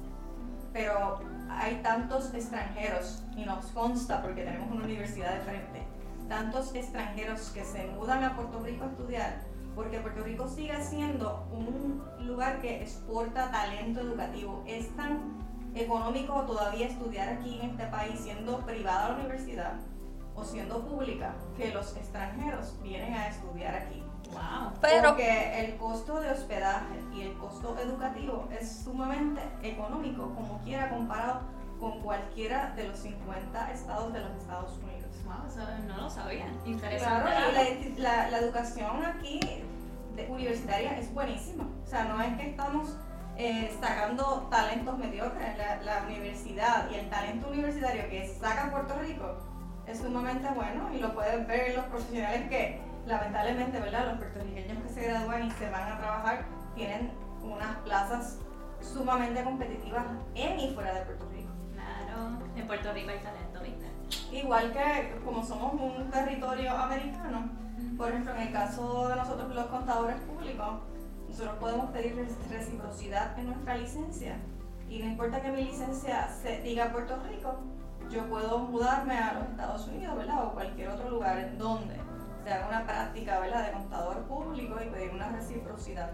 pero 0.76 1.20
hay 1.48 1.76
tantos 1.76 2.34
extranjeros, 2.34 3.22
y 3.34 3.46
nos 3.46 3.64
consta 3.68 4.20
porque 4.20 4.44
tenemos 4.44 4.70
una 4.70 4.84
universidad 4.84 5.32
de 5.32 5.40
frente, 5.40 5.82
tantos 6.28 6.74
extranjeros 6.74 7.48
que 7.50 7.64
se 7.64 7.86
mudan 7.86 8.22
a 8.22 8.36
Puerto 8.36 8.60
Rico 8.60 8.84
a 8.84 8.88
estudiar, 8.88 9.40
porque 9.74 10.00
Puerto 10.00 10.22
Rico 10.22 10.46
sigue 10.46 10.78
siendo 10.84 11.48
un 11.50 12.04
lugar 12.26 12.60
que 12.60 12.82
exporta 12.82 13.50
talento 13.50 14.00
educativo. 14.00 14.64
Es 14.66 14.94
tan 14.96 15.38
económico 15.74 16.42
todavía 16.42 16.88
estudiar 16.88 17.30
aquí 17.30 17.58
en 17.58 17.70
este 17.70 17.86
país, 17.86 18.20
siendo 18.20 18.58
privada 18.58 19.08
la 19.10 19.14
universidad 19.16 19.74
o 20.34 20.44
siendo 20.44 20.86
pública, 20.86 21.34
que 21.56 21.72
los 21.72 21.96
extranjeros 21.96 22.78
vienen 22.82 23.14
a 23.14 23.28
estudiar 23.28 23.74
aquí. 23.74 24.02
Wow. 24.32 24.72
Pero 24.80 25.08
Porque 25.10 25.60
el 25.64 25.76
costo 25.76 26.20
de 26.20 26.30
hospedaje 26.30 27.00
y 27.14 27.22
el 27.22 27.34
costo 27.38 27.76
educativo 27.78 28.48
es 28.58 28.82
sumamente 28.84 29.40
económico, 29.62 30.34
como 30.34 30.60
quiera, 30.62 30.88
comparado 30.90 31.40
con 31.80 32.00
cualquiera 32.00 32.72
de 32.74 32.88
los 32.88 32.98
50 32.98 33.70
estados 33.72 34.12
de 34.12 34.20
los 34.20 34.30
Estados 34.40 34.72
Unidos. 34.78 35.06
Wow, 35.24 35.46
eso 35.48 35.60
no 35.88 35.96
lo 36.02 36.10
sabía. 36.10 36.46
Interesante. 36.64 37.30
Claro, 37.30 37.46
y 37.80 37.98
la, 38.00 38.10
la- 38.24 38.30
la 38.30 38.38
educación 38.38 39.04
aquí 39.04 39.40
de- 40.14 40.26
universitaria 40.28 40.96
es 40.98 41.12
buenísima. 41.12 41.64
O 41.84 41.86
sea, 41.86 42.04
no 42.04 42.20
es 42.22 42.36
que 42.36 42.50
estamos 42.50 42.96
eh, 43.36 43.76
sacando 43.80 44.46
talentos 44.50 44.96
mediocres. 44.98 45.58
La, 45.58 45.82
la 45.82 46.02
universidad 46.06 46.88
y 46.90 46.94
el 46.94 47.10
talento 47.10 47.48
universitario 47.48 48.08
que 48.08 48.26
saca 48.40 48.70
Puerto 48.70 48.94
Rico 49.00 49.36
es 49.86 49.98
sumamente 49.98 50.48
bueno 50.54 50.92
y 50.94 50.98
lo 50.98 51.12
pueden 51.14 51.46
ver 51.46 51.74
los 51.76 51.84
profesionales 51.86 52.48
que 52.48 52.80
lamentablemente, 53.06 53.80
¿verdad? 53.80 54.06
Los 54.06 54.18
puertorriqueños 54.18 54.82
que 54.82 54.88
se 54.88 55.08
gradúan 55.08 55.46
y 55.46 55.50
se 55.52 55.70
van 55.70 55.92
a 55.92 55.98
trabajar 55.98 56.44
tienen 56.74 57.12
unas 57.42 57.76
plazas 57.78 58.38
sumamente 58.80 59.42
competitivas 59.42 60.04
en 60.34 60.60
y 60.60 60.74
fuera 60.74 60.94
de 60.94 61.00
Puerto 61.02 61.28
Rico. 61.30 61.50
Claro, 61.72 62.38
en 62.56 62.66
Puerto 62.66 62.92
Rico 62.92 63.10
hay 63.10 63.18
talento, 63.18 63.60
¿viste? 63.60 64.36
Igual 64.36 64.72
que 64.72 65.20
como 65.24 65.44
somos 65.44 65.74
un 65.74 66.10
territorio 66.10 66.76
americano, 66.76 67.48
por 67.96 68.08
ejemplo, 68.08 68.34
en 68.34 68.42
el 68.42 68.52
caso 68.52 69.08
de 69.08 69.16
nosotros 69.16 69.54
los 69.54 69.66
contadores 69.66 70.16
públicos, 70.20 70.80
nosotros 71.28 71.56
podemos 71.58 71.90
pedir 71.90 72.16
reci- 72.16 72.50
reciprocidad 72.50 73.38
en 73.38 73.46
nuestra 73.46 73.76
licencia. 73.76 74.36
Y 74.88 75.00
no 75.00 75.06
importa 75.06 75.40
que 75.40 75.50
mi 75.50 75.64
licencia 75.64 76.28
se 76.28 76.60
diga 76.62 76.92
Puerto 76.92 77.16
Rico, 77.28 77.58
yo 78.10 78.24
puedo 78.28 78.58
mudarme 78.58 79.18
a 79.18 79.32
los 79.34 79.48
Estados 79.48 79.88
Unidos, 79.88 80.16
¿verdad? 80.16 80.44
O 80.46 80.52
cualquier 80.52 80.90
otro 80.90 81.10
lugar 81.10 81.38
en 81.38 81.58
donde 81.58 81.96
se 82.46 82.52
haga 82.52 82.68
una 82.68 82.84
práctica, 82.84 83.40
¿verdad? 83.40 83.66
De 83.66 83.72
contador 83.72 84.22
público 84.28 84.76
y 84.84 84.88
pedir 84.88 85.10
una 85.10 85.28
reciprocidad 85.30 86.10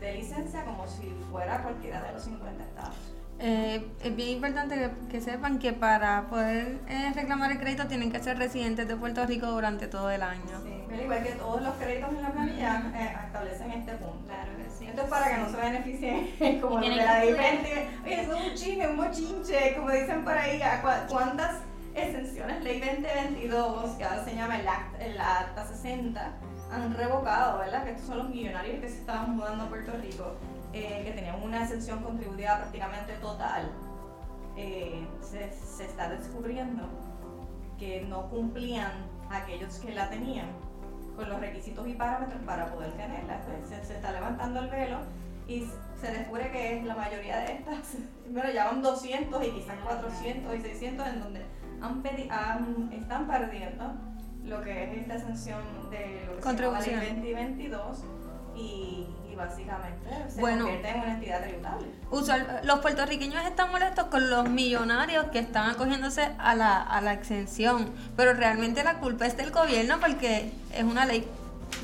de 0.00 0.14
licencia 0.14 0.64
como 0.64 0.86
si 0.86 1.14
fuera 1.30 1.62
cualquiera 1.62 2.00
de 2.02 2.12
los 2.12 2.22
50 2.22 2.62
estados. 2.64 2.94
eh, 3.40 3.86
es 4.02 4.16
bien 4.16 4.30
importante 4.30 4.74
que, 4.76 4.90
que 5.08 5.20
sepan 5.20 5.58
que 5.58 5.72
para 5.72 6.26
poder 6.28 6.80
eh, 6.88 7.12
reclamar 7.14 7.52
el 7.52 7.58
crédito 7.58 7.86
tienen 7.86 8.10
que 8.10 8.18
ser 8.20 8.38
residentes 8.38 8.88
de 8.88 8.96
Puerto 8.96 9.24
Rico 9.26 9.46
durante 9.46 9.86
todo 9.88 10.10
el 10.10 10.22
año. 10.22 10.60
Sí, 10.64 10.84
al 10.94 11.00
igual 11.02 11.22
que 11.22 11.32
todos 11.32 11.60
los 11.62 11.74
créditos 11.74 12.10
en 12.14 12.22
la 12.22 12.30
planilla 12.32 12.82
eh, 12.94 13.16
establecen 13.26 13.70
este 13.72 13.92
punto. 13.92 14.24
Claro 14.26 14.56
que 14.56 14.70
sí. 14.70 14.86
Esto 14.86 15.02
es 15.02 15.08
para 15.08 15.28
que 15.34 15.36
no 15.42 15.48
se 15.50 15.56
beneficien 15.56 16.60
como 16.60 16.80
de 16.80 16.88
la. 16.96 17.20
Oye, 17.22 17.88
eso 18.06 18.36
es 18.36 18.46
un 18.50 18.54
chisme, 18.56 18.88
un 18.88 18.96
mochinche, 18.96 19.74
como 19.76 19.90
dicen 19.90 20.24
por 20.24 20.32
ahí. 20.36 20.60
¿a 20.62 20.82
cua- 20.82 21.06
¿Cuántas 21.08 21.56
exenciones 21.98 22.62
ley 22.62 22.80
2022, 22.80 23.90
que 23.96 24.04
ahora 24.04 24.24
se 24.24 24.34
llama 24.34 24.60
el 24.60 24.68
acta, 24.68 25.04
el 25.04 25.20
acta 25.20 25.66
60, 25.66 26.32
han 26.70 26.94
revocado, 26.94 27.58
¿verdad? 27.58 27.84
Que 27.84 27.90
estos 27.90 28.06
son 28.06 28.18
los 28.18 28.28
millonarios 28.28 28.80
que 28.80 28.88
se 28.88 28.98
estaban 28.98 29.36
mudando 29.36 29.64
a 29.64 29.68
Puerto 29.68 29.92
Rico, 29.92 30.34
eh, 30.72 31.02
que 31.04 31.12
tenían 31.12 31.42
una 31.42 31.62
exención 31.62 32.02
contributiva 32.02 32.58
prácticamente 32.58 33.14
total. 33.14 33.70
Eh, 34.56 35.06
se, 35.20 35.52
se 35.52 35.84
está 35.84 36.08
descubriendo 36.08 36.84
que 37.78 38.02
no 38.02 38.28
cumplían 38.28 38.90
aquellos 39.30 39.78
que 39.78 39.94
la 39.94 40.10
tenían 40.10 40.48
con 41.16 41.28
los 41.28 41.40
requisitos 41.40 41.86
y 41.86 41.94
parámetros 41.94 42.40
para 42.42 42.66
poder 42.72 42.92
tenerla. 42.92 43.40
Se, 43.68 43.84
se 43.84 43.94
está 43.94 44.12
levantando 44.12 44.60
el 44.60 44.68
velo 44.68 44.98
y 45.46 45.66
se 46.00 46.12
descubre 46.12 46.50
que 46.52 46.82
la 46.84 46.94
mayoría 46.94 47.38
de 47.38 47.52
estas, 47.54 47.96
bueno, 48.30 48.50
ya 48.50 48.66
van 48.66 48.82
200 48.82 49.44
y 49.44 49.50
quizás 49.50 49.76
400 49.84 50.54
y 50.54 50.60
600 50.60 51.06
en 51.06 51.20
donde 51.20 51.57
han 51.82 52.02
han- 52.30 52.92
están 52.92 53.26
perdiendo 53.26 53.92
lo 54.44 54.62
que 54.62 54.84
es 54.84 54.98
esta 55.02 55.14
exención 55.16 55.60
de 55.90 56.24
lo 56.26 56.36
que 56.36 56.42
se 56.42 56.56
llama 56.56 56.80
Ley 56.80 56.94
Contribución. 56.94 57.00
2022 57.00 57.98
y, 58.56 59.06
y 59.30 59.36
básicamente 59.36 60.08
se 60.28 60.40
Bueno. 60.40 60.64
convierte 60.64 60.88
en 60.88 61.00
una 61.00 61.14
entidad 61.14 61.42
tributable. 61.42 61.86
Usual- 62.10 62.60
los 62.64 62.78
puertorriqueños 62.80 63.44
están 63.44 63.70
molestos 63.70 64.06
con 64.06 64.28
los 64.30 64.48
millonarios 64.48 65.26
que 65.26 65.38
están 65.38 65.70
acogiéndose 65.70 66.30
a 66.38 66.54
la, 66.54 66.80
a 66.82 67.00
la 67.00 67.12
exención, 67.12 67.90
pero 68.16 68.32
realmente 68.34 68.82
la 68.82 68.94
culpa 68.98 69.26
es 69.26 69.36
del 69.36 69.50
gobierno 69.50 69.98
porque 70.00 70.52
es 70.74 70.82
una 70.84 71.04
ley 71.04 71.28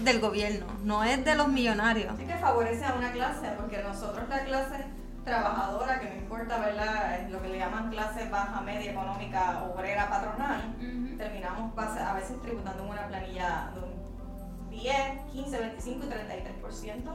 del 0.02 0.18
gobierno, 0.20 0.66
no 0.82 1.04
es 1.04 1.22
de 1.24 1.34
los 1.36 1.46
millonarios. 1.48 2.14
Así 2.14 2.24
que 2.24 2.34
favorece 2.36 2.84
a 2.86 2.94
una 2.94 3.12
clase, 3.12 3.48
porque 3.58 3.82
nosotros 3.82 4.26
la 4.28 4.44
clase 4.44 4.84
trabajadora, 5.24 6.00
que 6.00 6.08
no 6.10 6.16
importa, 6.16 6.58
¿verdad? 6.58 7.28
Lo 7.30 7.40
que 7.42 7.48
le 7.48 7.58
llaman 7.58 7.90
clase 7.90 8.28
baja, 8.28 8.60
media, 8.60 8.90
económica, 8.92 9.62
obrera, 9.64 10.08
patronal, 10.08 10.74
terminamos 11.16 11.74
base- 11.74 12.00
a 12.00 12.12
veces 12.14 12.40
tributando 12.42 12.82
en 12.84 12.90
una 12.90 13.06
planilla 13.08 13.70
de 13.74 13.80
un 13.80 14.70
10, 14.70 14.94
15, 15.32 15.58
25 15.58 16.04
y 16.06 16.08
33% 16.08 17.10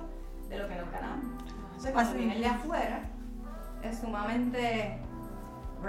de 0.49 0.57
lo 0.57 0.67
que 0.67 0.75
nos 0.75 0.91
ganamos. 0.91 1.25
Entonces, 1.67 1.91
cuando 1.91 2.11
Así. 2.11 2.19
vienen 2.19 2.41
de 2.41 2.47
afuera, 2.47 2.99
es 3.83 3.99
sumamente... 3.99 4.99
Como 5.81 5.85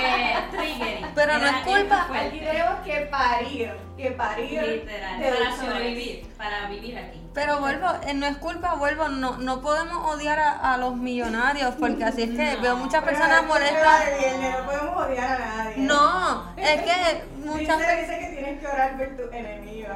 que 0.00 0.56
triggering. 0.56 1.06
Pero 1.14 1.38
no 1.38 1.46
es 1.46 1.56
culpa. 1.64 2.08
Aquí 2.12 2.40
tenemos 2.40 2.80
que 2.80 2.96
parir, 3.10 3.72
que 3.96 4.10
parir 4.12 4.62
Literal, 4.62 5.20
para 5.22 5.56
sobrevivir, 5.56 6.26
para 6.36 6.68
vivir 6.68 6.98
aquí. 6.98 7.17
Pero 7.34 7.60
vuelvo, 7.60 7.86
eh, 8.06 8.14
no 8.14 8.26
es 8.26 8.36
culpa, 8.38 8.74
vuelvo, 8.74 9.08
no, 9.08 9.36
no 9.36 9.60
podemos 9.60 10.12
odiar 10.14 10.38
a, 10.40 10.72
a 10.74 10.76
los 10.78 10.96
millonarios 10.96 11.74
porque 11.78 12.02
así 12.04 12.22
es 12.22 12.30
que 12.30 12.56
No. 12.56 12.62
veo 12.62 12.76
muchas 12.76 13.04
personas 13.04 13.44
molestas. 13.46 14.04
No 14.40 14.66
podemos 14.66 15.06
odiar 15.06 15.30
a 15.42 15.46
nadie. 15.56 15.76
No, 15.78 16.52
es 16.56 16.82
que 16.82 17.24
muchas 17.44 17.76
personas... 17.76 18.00
dice 18.00 18.18
que 18.18 18.26
tienes 18.34 18.60
que 18.60 18.66
orar 18.66 18.96
por 18.96 19.06
tu 19.16 19.32
enemigo. 19.32 19.94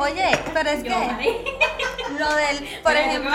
Oye, 0.00 0.30
pero 0.52 0.70
es 0.70 0.82
Yo, 0.82 0.90
que 0.90 1.44
lo 2.18 2.34
del, 2.34 2.58
por 2.82 2.92
Pero 2.92 2.98
ejemplo, 2.98 3.32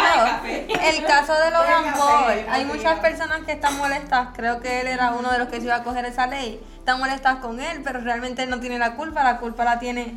el 0.83 1.05
caso 1.05 1.33
de 1.33 1.51
Logan 1.51 1.93
Paul, 1.93 2.45
hay 2.49 2.65
muchas 2.65 2.99
personas 2.99 3.41
que 3.45 3.53
están 3.53 3.77
molestas, 3.77 4.29
creo 4.35 4.59
que 4.61 4.81
él 4.81 4.87
era 4.87 5.11
uno 5.11 5.31
de 5.31 5.39
los 5.39 5.49
que 5.49 5.57
se 5.57 5.63
iba 5.65 5.75
a 5.75 5.83
coger 5.83 6.05
esa 6.05 6.27
ley, 6.27 6.61
están 6.77 6.99
molestas 6.99 7.37
con 7.37 7.59
él, 7.59 7.81
pero 7.83 7.99
realmente 7.99 8.43
él 8.43 8.49
no 8.49 8.59
tiene 8.59 8.77
la 8.79 8.95
culpa, 8.95 9.23
la 9.23 9.39
culpa 9.39 9.65
la 9.65 9.79
tiene 9.79 10.15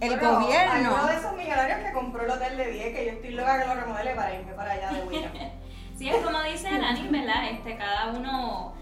el 0.00 0.18
Bueno, 0.18 0.40
gobierno. 0.40 0.94
uno 0.94 1.06
de 1.06 1.16
esos 1.16 1.32
millonarios 1.34 1.78
que 1.80 1.92
compró 1.92 2.24
el 2.24 2.30
hotel 2.30 2.56
de 2.56 2.70
10 2.70 2.94
que 2.96 3.06
yo 3.06 3.12
estoy 3.12 3.30
loca 3.32 3.60
que 3.60 3.66
lo 3.66 3.74
remodele 3.74 4.14
para 4.14 4.34
irme 4.34 4.52
para 4.54 4.72
allá 4.72 4.90
de 4.92 5.02
Wicca. 5.04 5.30
Sí, 5.98 6.08
es 6.08 6.24
como 6.24 6.40
dice 6.42 6.68
Alanis, 6.68 7.10
¿verdad? 7.10 7.50
Este, 7.50 7.76
cada 7.76 8.06
uno, 8.12 8.72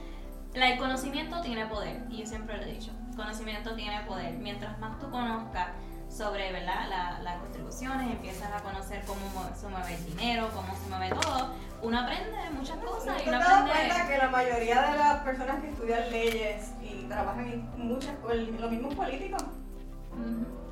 la- 0.55 0.69
el 0.71 0.79
conocimiento 0.79 1.41
tiene 1.41 1.67
poder, 1.67 2.03
y 2.09 2.19
yo 2.19 2.27
siempre 2.27 2.57
lo 2.57 2.63
he 2.63 2.67
dicho, 2.73 2.93
conocimiento 3.17 3.75
tiene 3.75 4.01
poder. 4.03 4.35
Mientras 4.35 4.79
más 4.79 5.01
tú 5.01 5.11
conozcas 5.11 5.67
sobre, 6.09 6.53
¿verdad? 6.53 6.89
La- 6.89 7.19
las 7.25 7.39
contribuciones, 7.41 8.09
empiezas 8.13 8.53
a 8.53 8.63
conocer 8.63 9.03
cómo 9.05 9.19
se 9.57 9.67
mueve 9.67 9.95
el 9.95 10.07
dinero, 10.07 10.49
cómo 10.55 10.73
se 10.77 10.89
mueve 10.89 11.09
todo, 11.21 11.55
uno 11.83 11.99
aprende 11.99 12.39
muchas 12.53 12.77
cosas 12.77 13.07
¿No 13.07 13.19
y 13.21 13.23
te 13.25 13.29
uno 13.31 13.39
has 13.39 13.45
dado 13.49 13.67
aprende... 13.67 13.89
cuenta 13.95 14.09
que 14.09 14.19
la 14.19 14.29
mayoría 14.31 14.83
de 14.83 14.99
las 14.99 15.17
personas 15.25 15.61
que 15.61 15.71
estudian 15.71 16.11
leyes 16.13 16.71
y 16.81 17.03
trabajan 17.09 17.49
en 17.49 17.69
muchas, 17.79 18.15
los 18.61 18.71
mismos 18.71 18.95
políticos, 18.95 19.43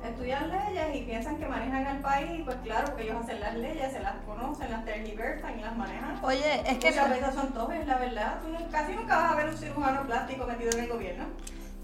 Estudian 0.03 0.49
leyes 0.49 0.95
y 0.95 1.01
piensan 1.01 1.37
que 1.37 1.45
manejan 1.47 1.85
al 1.85 1.99
país, 1.99 2.41
pues 2.45 2.55
claro, 2.63 2.85
porque 2.87 3.03
ellos 3.03 3.17
hacen 3.21 3.39
las 3.39 3.55
leyes, 3.55 3.91
se 3.91 3.99
las 3.99 4.15
conocen, 4.25 4.71
las 4.71 4.85
tergiversan 4.85 5.59
y 5.59 5.61
las 5.61 5.75
manejan. 5.75 6.23
Oye, 6.23 6.61
es 6.69 6.77
que 6.77 6.89
Muchas 6.89 7.09
veces 7.09 7.33
son 7.33 7.53
todos, 7.53 7.73
la 7.85 7.97
verdad. 7.97 8.39
Tú 8.41 8.49
nu- 8.49 8.69
casi 8.71 8.93
nunca 8.93 9.15
vas 9.17 9.31
a 9.31 9.35
ver 9.35 9.49
un 9.49 9.57
cirujano 9.57 10.01
plástico 10.05 10.45
metido 10.45 10.71
en 10.71 10.79
el 10.83 10.89
gobierno. 10.89 11.25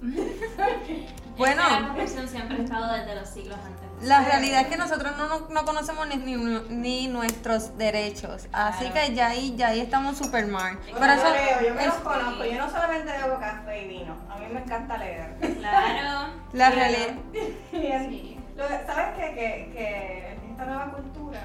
Bueno. 1.35 1.63
Esa 1.65 1.79
profesión 1.93 2.27
siempre 2.27 2.57
ha 2.57 2.61
estado 2.63 2.93
desde 2.93 3.15
los 3.15 3.27
siglos 3.27 3.57
antes. 3.65 4.07
La 4.07 4.21
realidad 4.23 4.61
es 4.61 4.67
que 4.67 4.77
nosotros 4.77 5.13
no, 5.17 5.27
no, 5.27 5.47
no 5.49 5.65
conocemos 5.65 6.05
ni, 6.07 6.17
ni, 6.17 6.35
ni 6.69 7.07
nuestros 7.07 7.75
derechos, 7.75 8.47
así 8.51 8.85
Claro. 8.85 8.93
que 9.09 9.15
ya 9.15 9.27
ahí, 9.29 9.55
ya 9.55 9.69
ahí 9.69 9.79
estamos 9.79 10.15
super 10.17 10.45
mal. 10.45 10.77
Bueno, 10.91 10.97
Pero 10.99 11.15
yo 11.15 11.21
eso 11.21 11.29
leo, 11.33 11.67
yo 11.69 11.73
me 11.73 11.81
es- 11.81 11.87
los 11.87 11.95
conozco. 11.95 12.45
Yo 12.45 12.57
no 12.59 12.69
solamente 12.69 13.11
bebo 13.11 13.39
café 13.39 13.81
y 13.83 13.87
vino. 13.87 14.15
A 14.29 14.35
mí 14.37 14.45
me 14.53 14.59
encanta 14.59 14.97
leer. 14.97 15.35
Claro. 15.57 16.33
la 16.53 16.69
realidad. 16.69 17.15
Sí. 17.71 18.37
lo 18.55 18.67
que- 18.67 18.85
¿Sabes 18.85 19.15
qué? 19.17 19.33
Que, 19.33 19.71
que 19.73 20.37
esta 20.51 20.65
nueva 20.65 20.91
cultura 20.91 21.39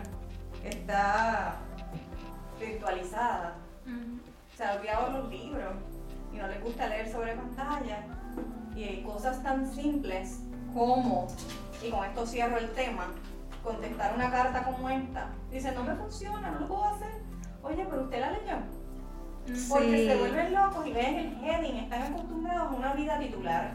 está 0.64 1.54
virtualizada. 2.60 3.54
Ujú. 3.86 4.20
Se 4.54 4.64
han 4.64 4.76
olvidado 4.78 5.10
los 5.12 5.30
libros 5.30 5.72
y 6.32 6.36
no 6.36 6.46
les 6.48 6.62
gusta 6.62 6.88
leer 6.88 7.10
sobre 7.10 7.34
pantalla. 7.34 8.00
Y 8.74 8.84
hay 8.84 9.02
cosas 9.02 9.42
tan 9.42 9.66
simples 9.72 10.40
como, 10.74 11.26
y 11.82 11.90
con 11.90 12.04
esto 12.04 12.26
cierro 12.26 12.58
el 12.58 12.70
tema, 12.72 13.06
contestar 13.62 14.14
una 14.14 14.30
carta 14.30 14.62
como 14.64 14.88
esta. 14.88 15.28
Dice, 15.50 15.72
no 15.72 15.82
me 15.84 15.94
funciona, 15.96 16.50
no 16.52 16.60
lo 16.60 16.68
puedo 16.68 16.84
hacer. 16.84 17.10
Oye, 17.62 17.86
pero 17.90 18.02
usted 18.04 18.20
la 18.20 18.30
leyó. 18.30 18.56
Porque 19.68 19.96
Sí. 19.96 20.06
se 20.08 20.16
vuelven 20.18 20.54
locos 20.54 20.86
y 20.86 20.92
ven 20.92 21.14
el 21.18 21.44
heading, 21.44 21.76
están 21.76 22.02
acostumbrados 22.12 22.70
a 22.72 22.76
una 22.76 22.92
vida 22.92 23.18
titular, 23.18 23.72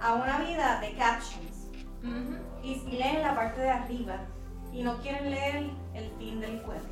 a 0.00 0.14
una 0.14 0.38
vida 0.38 0.80
de 0.80 0.92
captions. 0.94 1.68
Y, 2.62 2.72
y 2.72 2.96
leen 2.98 3.22
la 3.22 3.34
parte 3.34 3.60
de 3.60 3.70
arriba 3.70 4.16
y 4.72 4.82
no 4.82 4.96
quieren 4.98 5.30
leer 5.30 5.70
el 5.94 6.10
fin 6.18 6.40
del 6.40 6.62
cuento. 6.62 6.86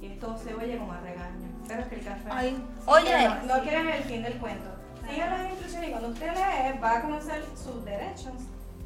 Y 0.00 0.06
esto 0.06 0.36
se 0.36 0.54
oye 0.54 0.76
como 0.78 0.92
a 0.92 1.00
regaño. 1.00 1.48
Pero 1.66 1.80
es 1.82 1.88
que 1.88 1.94
el 1.96 2.04
café. 2.04 2.28
Ay, 2.30 2.56
Sí, 2.56 2.84
oye. 2.86 3.28
No, 3.46 3.56
no 3.56 3.62
quieren 3.62 3.88
el 3.88 4.02
fin 4.04 4.22
del 4.22 4.38
cuento. 4.38 4.68
Sigan 5.08 5.30
las 5.30 5.50
instrucciones 5.50 5.88
y 5.88 5.92
cuando 5.92 6.08
usted 6.08 6.30
lee 6.34 6.78
va 6.82 6.96
a 6.96 7.02
conocer 7.02 7.44
sus 7.62 7.84
derechos 7.84 8.32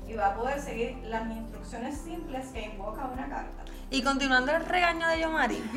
y 0.09 0.15
va 0.15 0.27
a 0.29 0.35
poder 0.35 0.61
seguir 0.61 0.99
las 1.05 1.23
instrucciones 1.31 1.99
simples 1.99 2.47
que 2.53 2.63
invoca 2.63 3.05
una 3.07 3.29
carta. 3.29 3.63
Y 3.93 4.03
continuando 4.03 4.53
el 4.55 4.65
regaño 4.67 5.09
de 5.09 5.21
Yomari, 5.21 5.57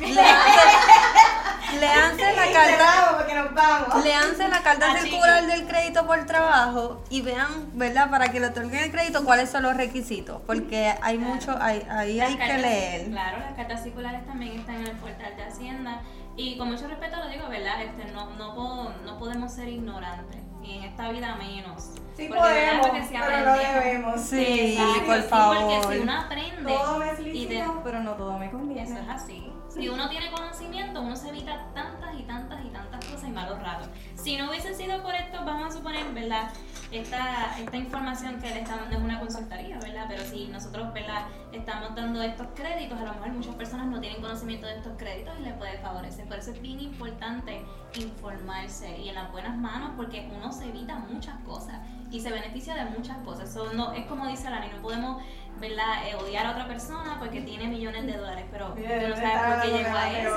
leanse, 1.80 2.32
la 2.36 2.52
carta. 2.52 3.98
Leanse 4.04 4.48
la 4.48 4.60
carta 4.62 4.96
circular 5.00 5.46
del 5.46 5.66
crédito 5.66 6.06
por 6.06 6.24
trabajo 6.24 7.02
y 7.10 7.22
vean, 7.22 7.70
¿verdad? 7.74 8.10
Para 8.10 8.28
que 8.28 8.38
le 8.38 8.46
otorguen 8.48 8.84
el 8.84 8.90
crédito, 8.92 9.24
cuáles 9.24 9.50
son 9.50 9.64
los 9.64 9.76
requisitos. 9.76 10.40
Porque 10.46 10.94
hay 11.02 11.18
mucho, 11.18 11.56
hay, 11.60 11.84
ahí 11.90 12.16
Las 12.18 12.28
hay 12.28 12.34
que 12.34 12.38
cartas- 12.40 12.60
leer. 12.60 13.10
Claro, 13.10 13.38
las 13.40 13.54
cartas 13.54 13.82
circulares 13.82 14.24
también 14.26 14.60
están 14.60 14.76
en 14.76 14.86
el 14.86 14.96
portal 14.96 15.36
de 15.36 15.42
Hacienda. 15.44 16.00
Y 16.36 16.58
con 16.58 16.70
mucho 16.70 16.88
respeto 16.88 17.16
lo 17.16 17.28
digo, 17.28 17.48
¿verdad? 17.48 17.82
Este, 17.82 18.04
no, 18.12 18.30
no, 18.30 18.54
puedo- 18.54 18.92
no 19.04 19.18
podemos 19.18 19.52
ser 19.52 19.68
ignorantes. 19.68 20.38
Y 20.62 20.78
en 20.78 20.84
esta 20.84 21.10
vida 21.10 21.36
menos. 21.36 21.82
Sí 22.16 22.26
Porque, 22.28 22.34
podemos, 22.42 22.86
Porque 22.86 23.02
si 23.04 23.14
pero 23.14 23.44
no 23.44 23.56
debemos. 23.58 24.20
Sí, 24.20 24.76
Exacto, 24.78 25.04
por 25.06 25.16
sí, 25.22 25.28
favor. 25.28 25.56
Porque 25.58 25.94
si 25.96 26.02
uno 26.02 26.12
aprende. 26.12 26.72
Todo 26.72 26.98
me 26.98 27.10
es 27.10 27.18
lícito, 27.20 27.80
pero 27.84 28.00
no 28.00 28.12
todo 28.12 28.38
me 28.38 28.50
conviene. 28.50 28.82
Eso 28.82 28.98
es 28.98 29.08
así. 29.08 29.52
Si 29.68 29.88
uno 29.88 30.08
tiene 30.08 30.30
conocimiento, 30.30 31.02
uno 31.02 31.16
se 31.16 31.28
evita 31.30 31.66
tantas 31.74 32.14
y 32.18 32.22
tantas 32.22 32.64
y 32.64 32.68
tantas 32.68 33.04
cosas 33.04 33.24
y 33.28 33.32
malos 33.32 33.60
ratos. 33.60 33.88
Si 34.14 34.36
no 34.36 34.48
hubiese 34.48 34.72
sido 34.74 35.02
por 35.02 35.14
esto, 35.14 35.44
vamos 35.44 35.74
a 35.74 35.76
suponer, 35.76 36.04
¿verdad? 36.14 36.50
Esta, 36.94 37.58
esta 37.58 37.76
información 37.76 38.40
que 38.40 38.50
le 38.50 38.60
están 38.60 38.78
dando 38.78 38.96
es 38.98 39.02
una 39.02 39.18
consultoría, 39.18 39.80
¿verdad? 39.80 40.04
Pero 40.08 40.22
si 40.22 40.46
nosotros, 40.46 40.92
¿verdad? 40.94 41.26
Estamos 41.50 41.92
dando 41.96 42.22
estos 42.22 42.46
créditos, 42.54 42.96
a 43.00 43.02
lo 43.02 43.14
mejor 43.14 43.32
muchas 43.32 43.56
personas 43.56 43.86
no 43.86 44.00
tienen 44.00 44.22
conocimiento 44.22 44.68
de 44.68 44.76
estos 44.76 44.92
créditos 44.96 45.34
y 45.40 45.42
les 45.42 45.54
puede 45.54 45.76
favorecer. 45.78 46.24
Por 46.28 46.38
eso 46.38 46.52
es 46.52 46.62
bien 46.62 46.78
importante 46.78 47.64
informarse 47.96 48.96
y 48.96 49.08
en 49.08 49.16
las 49.16 49.32
buenas 49.32 49.56
manos 49.56 49.90
porque 49.96 50.30
uno 50.36 50.52
se 50.52 50.68
evita 50.68 50.94
muchas 50.94 51.36
cosas 51.40 51.80
y 52.12 52.20
se 52.20 52.30
beneficia 52.30 52.76
de 52.76 52.84
muchas 52.84 53.16
cosas. 53.18 53.50
Eso 53.50 53.72
no, 53.72 53.92
es 53.92 54.06
como 54.06 54.28
dice 54.28 54.48
Lani, 54.48 54.68
no 54.68 54.80
podemos 54.80 55.20
¿verdad? 55.60 56.06
Eh, 56.08 56.14
odiar 56.16 56.46
a 56.46 56.50
otra 56.50 56.66
persona 56.66 57.16
porque 57.18 57.40
tiene 57.40 57.68
millones 57.68 58.06
de 58.06 58.16
dólares, 58.16 58.44
pero 58.50 58.74
Mira, 58.74 59.00
tú 59.00 59.08
no 59.08 59.16
sabes 59.16 59.30
está 59.34 59.52
por 59.52 59.62
qué 59.62 59.68
llegó 59.78 59.96
a 59.96 60.10
eso. 60.10 60.36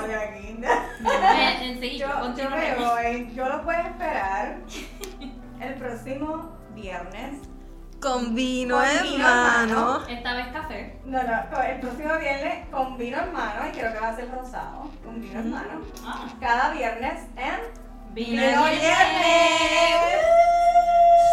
sí. 1.80 1.98
Yo 3.34 3.48
lo 3.48 3.62
puedo 3.62 3.78
esperar 3.78 4.58
el 5.60 5.74
próximo 5.74 6.56
viernes. 6.74 7.40
Con 8.00 8.34
vino, 8.34 8.76
Con 8.76 8.84
en 8.86 9.02
vino, 9.02 9.24
mano. 9.24 10.06
Esta 10.08 10.34
vez 10.34 10.46
café. 10.52 11.00
No, 11.04 11.18
no, 11.22 11.62
el 11.62 11.80
próximo 11.80 12.16
viernes 12.20 12.68
con 12.70 12.96
vino 12.96 13.18
en 13.20 13.32
mano 13.32 13.66
y 13.68 13.72
creo 13.76 13.92
que 13.92 13.98
va 13.98 14.08
a 14.10 14.16
ser 14.16 14.30
rosado. 14.30 14.88
Con 15.04 15.20
vino 15.20 15.40
en 15.40 15.50
mano. 15.50 15.80
Ah, 16.04 16.28
Cada 16.40 16.70
viernes 16.70 17.24
en 17.36 18.14
vino 18.14 18.40
Vino 18.42 18.66
el 18.68 18.78
Viernes. 18.78 18.98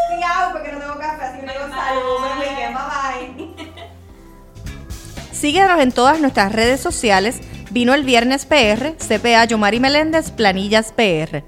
Sí, 0.10 0.24
hago 0.24 0.52
porque 0.54 0.72
no 0.72 0.80
tengo 0.80 0.98
café, 0.98 1.24
así 1.26 1.40
que 1.40 1.46
digo 1.52 1.66
Bye, 1.68 1.76
salud, 1.76 2.02
bye. 2.02 2.36
buen 2.36 2.40
weekend, 2.40 2.76
bye 2.76 3.56
bye. 3.66 3.86
Síguenos 5.32 5.80
en 5.80 5.92
todas 5.92 6.20
nuestras 6.20 6.52
redes 6.52 6.80
sociales. 6.82 7.42
Vino 7.72 7.94
el 7.94 8.04
viernes 8.04 8.46
PR, 8.46 8.96
CPA 8.98 9.46
Yomari 9.46 9.80
Meléndez, 9.80 10.32
Planillas 10.32 10.94
PR. 10.94 11.44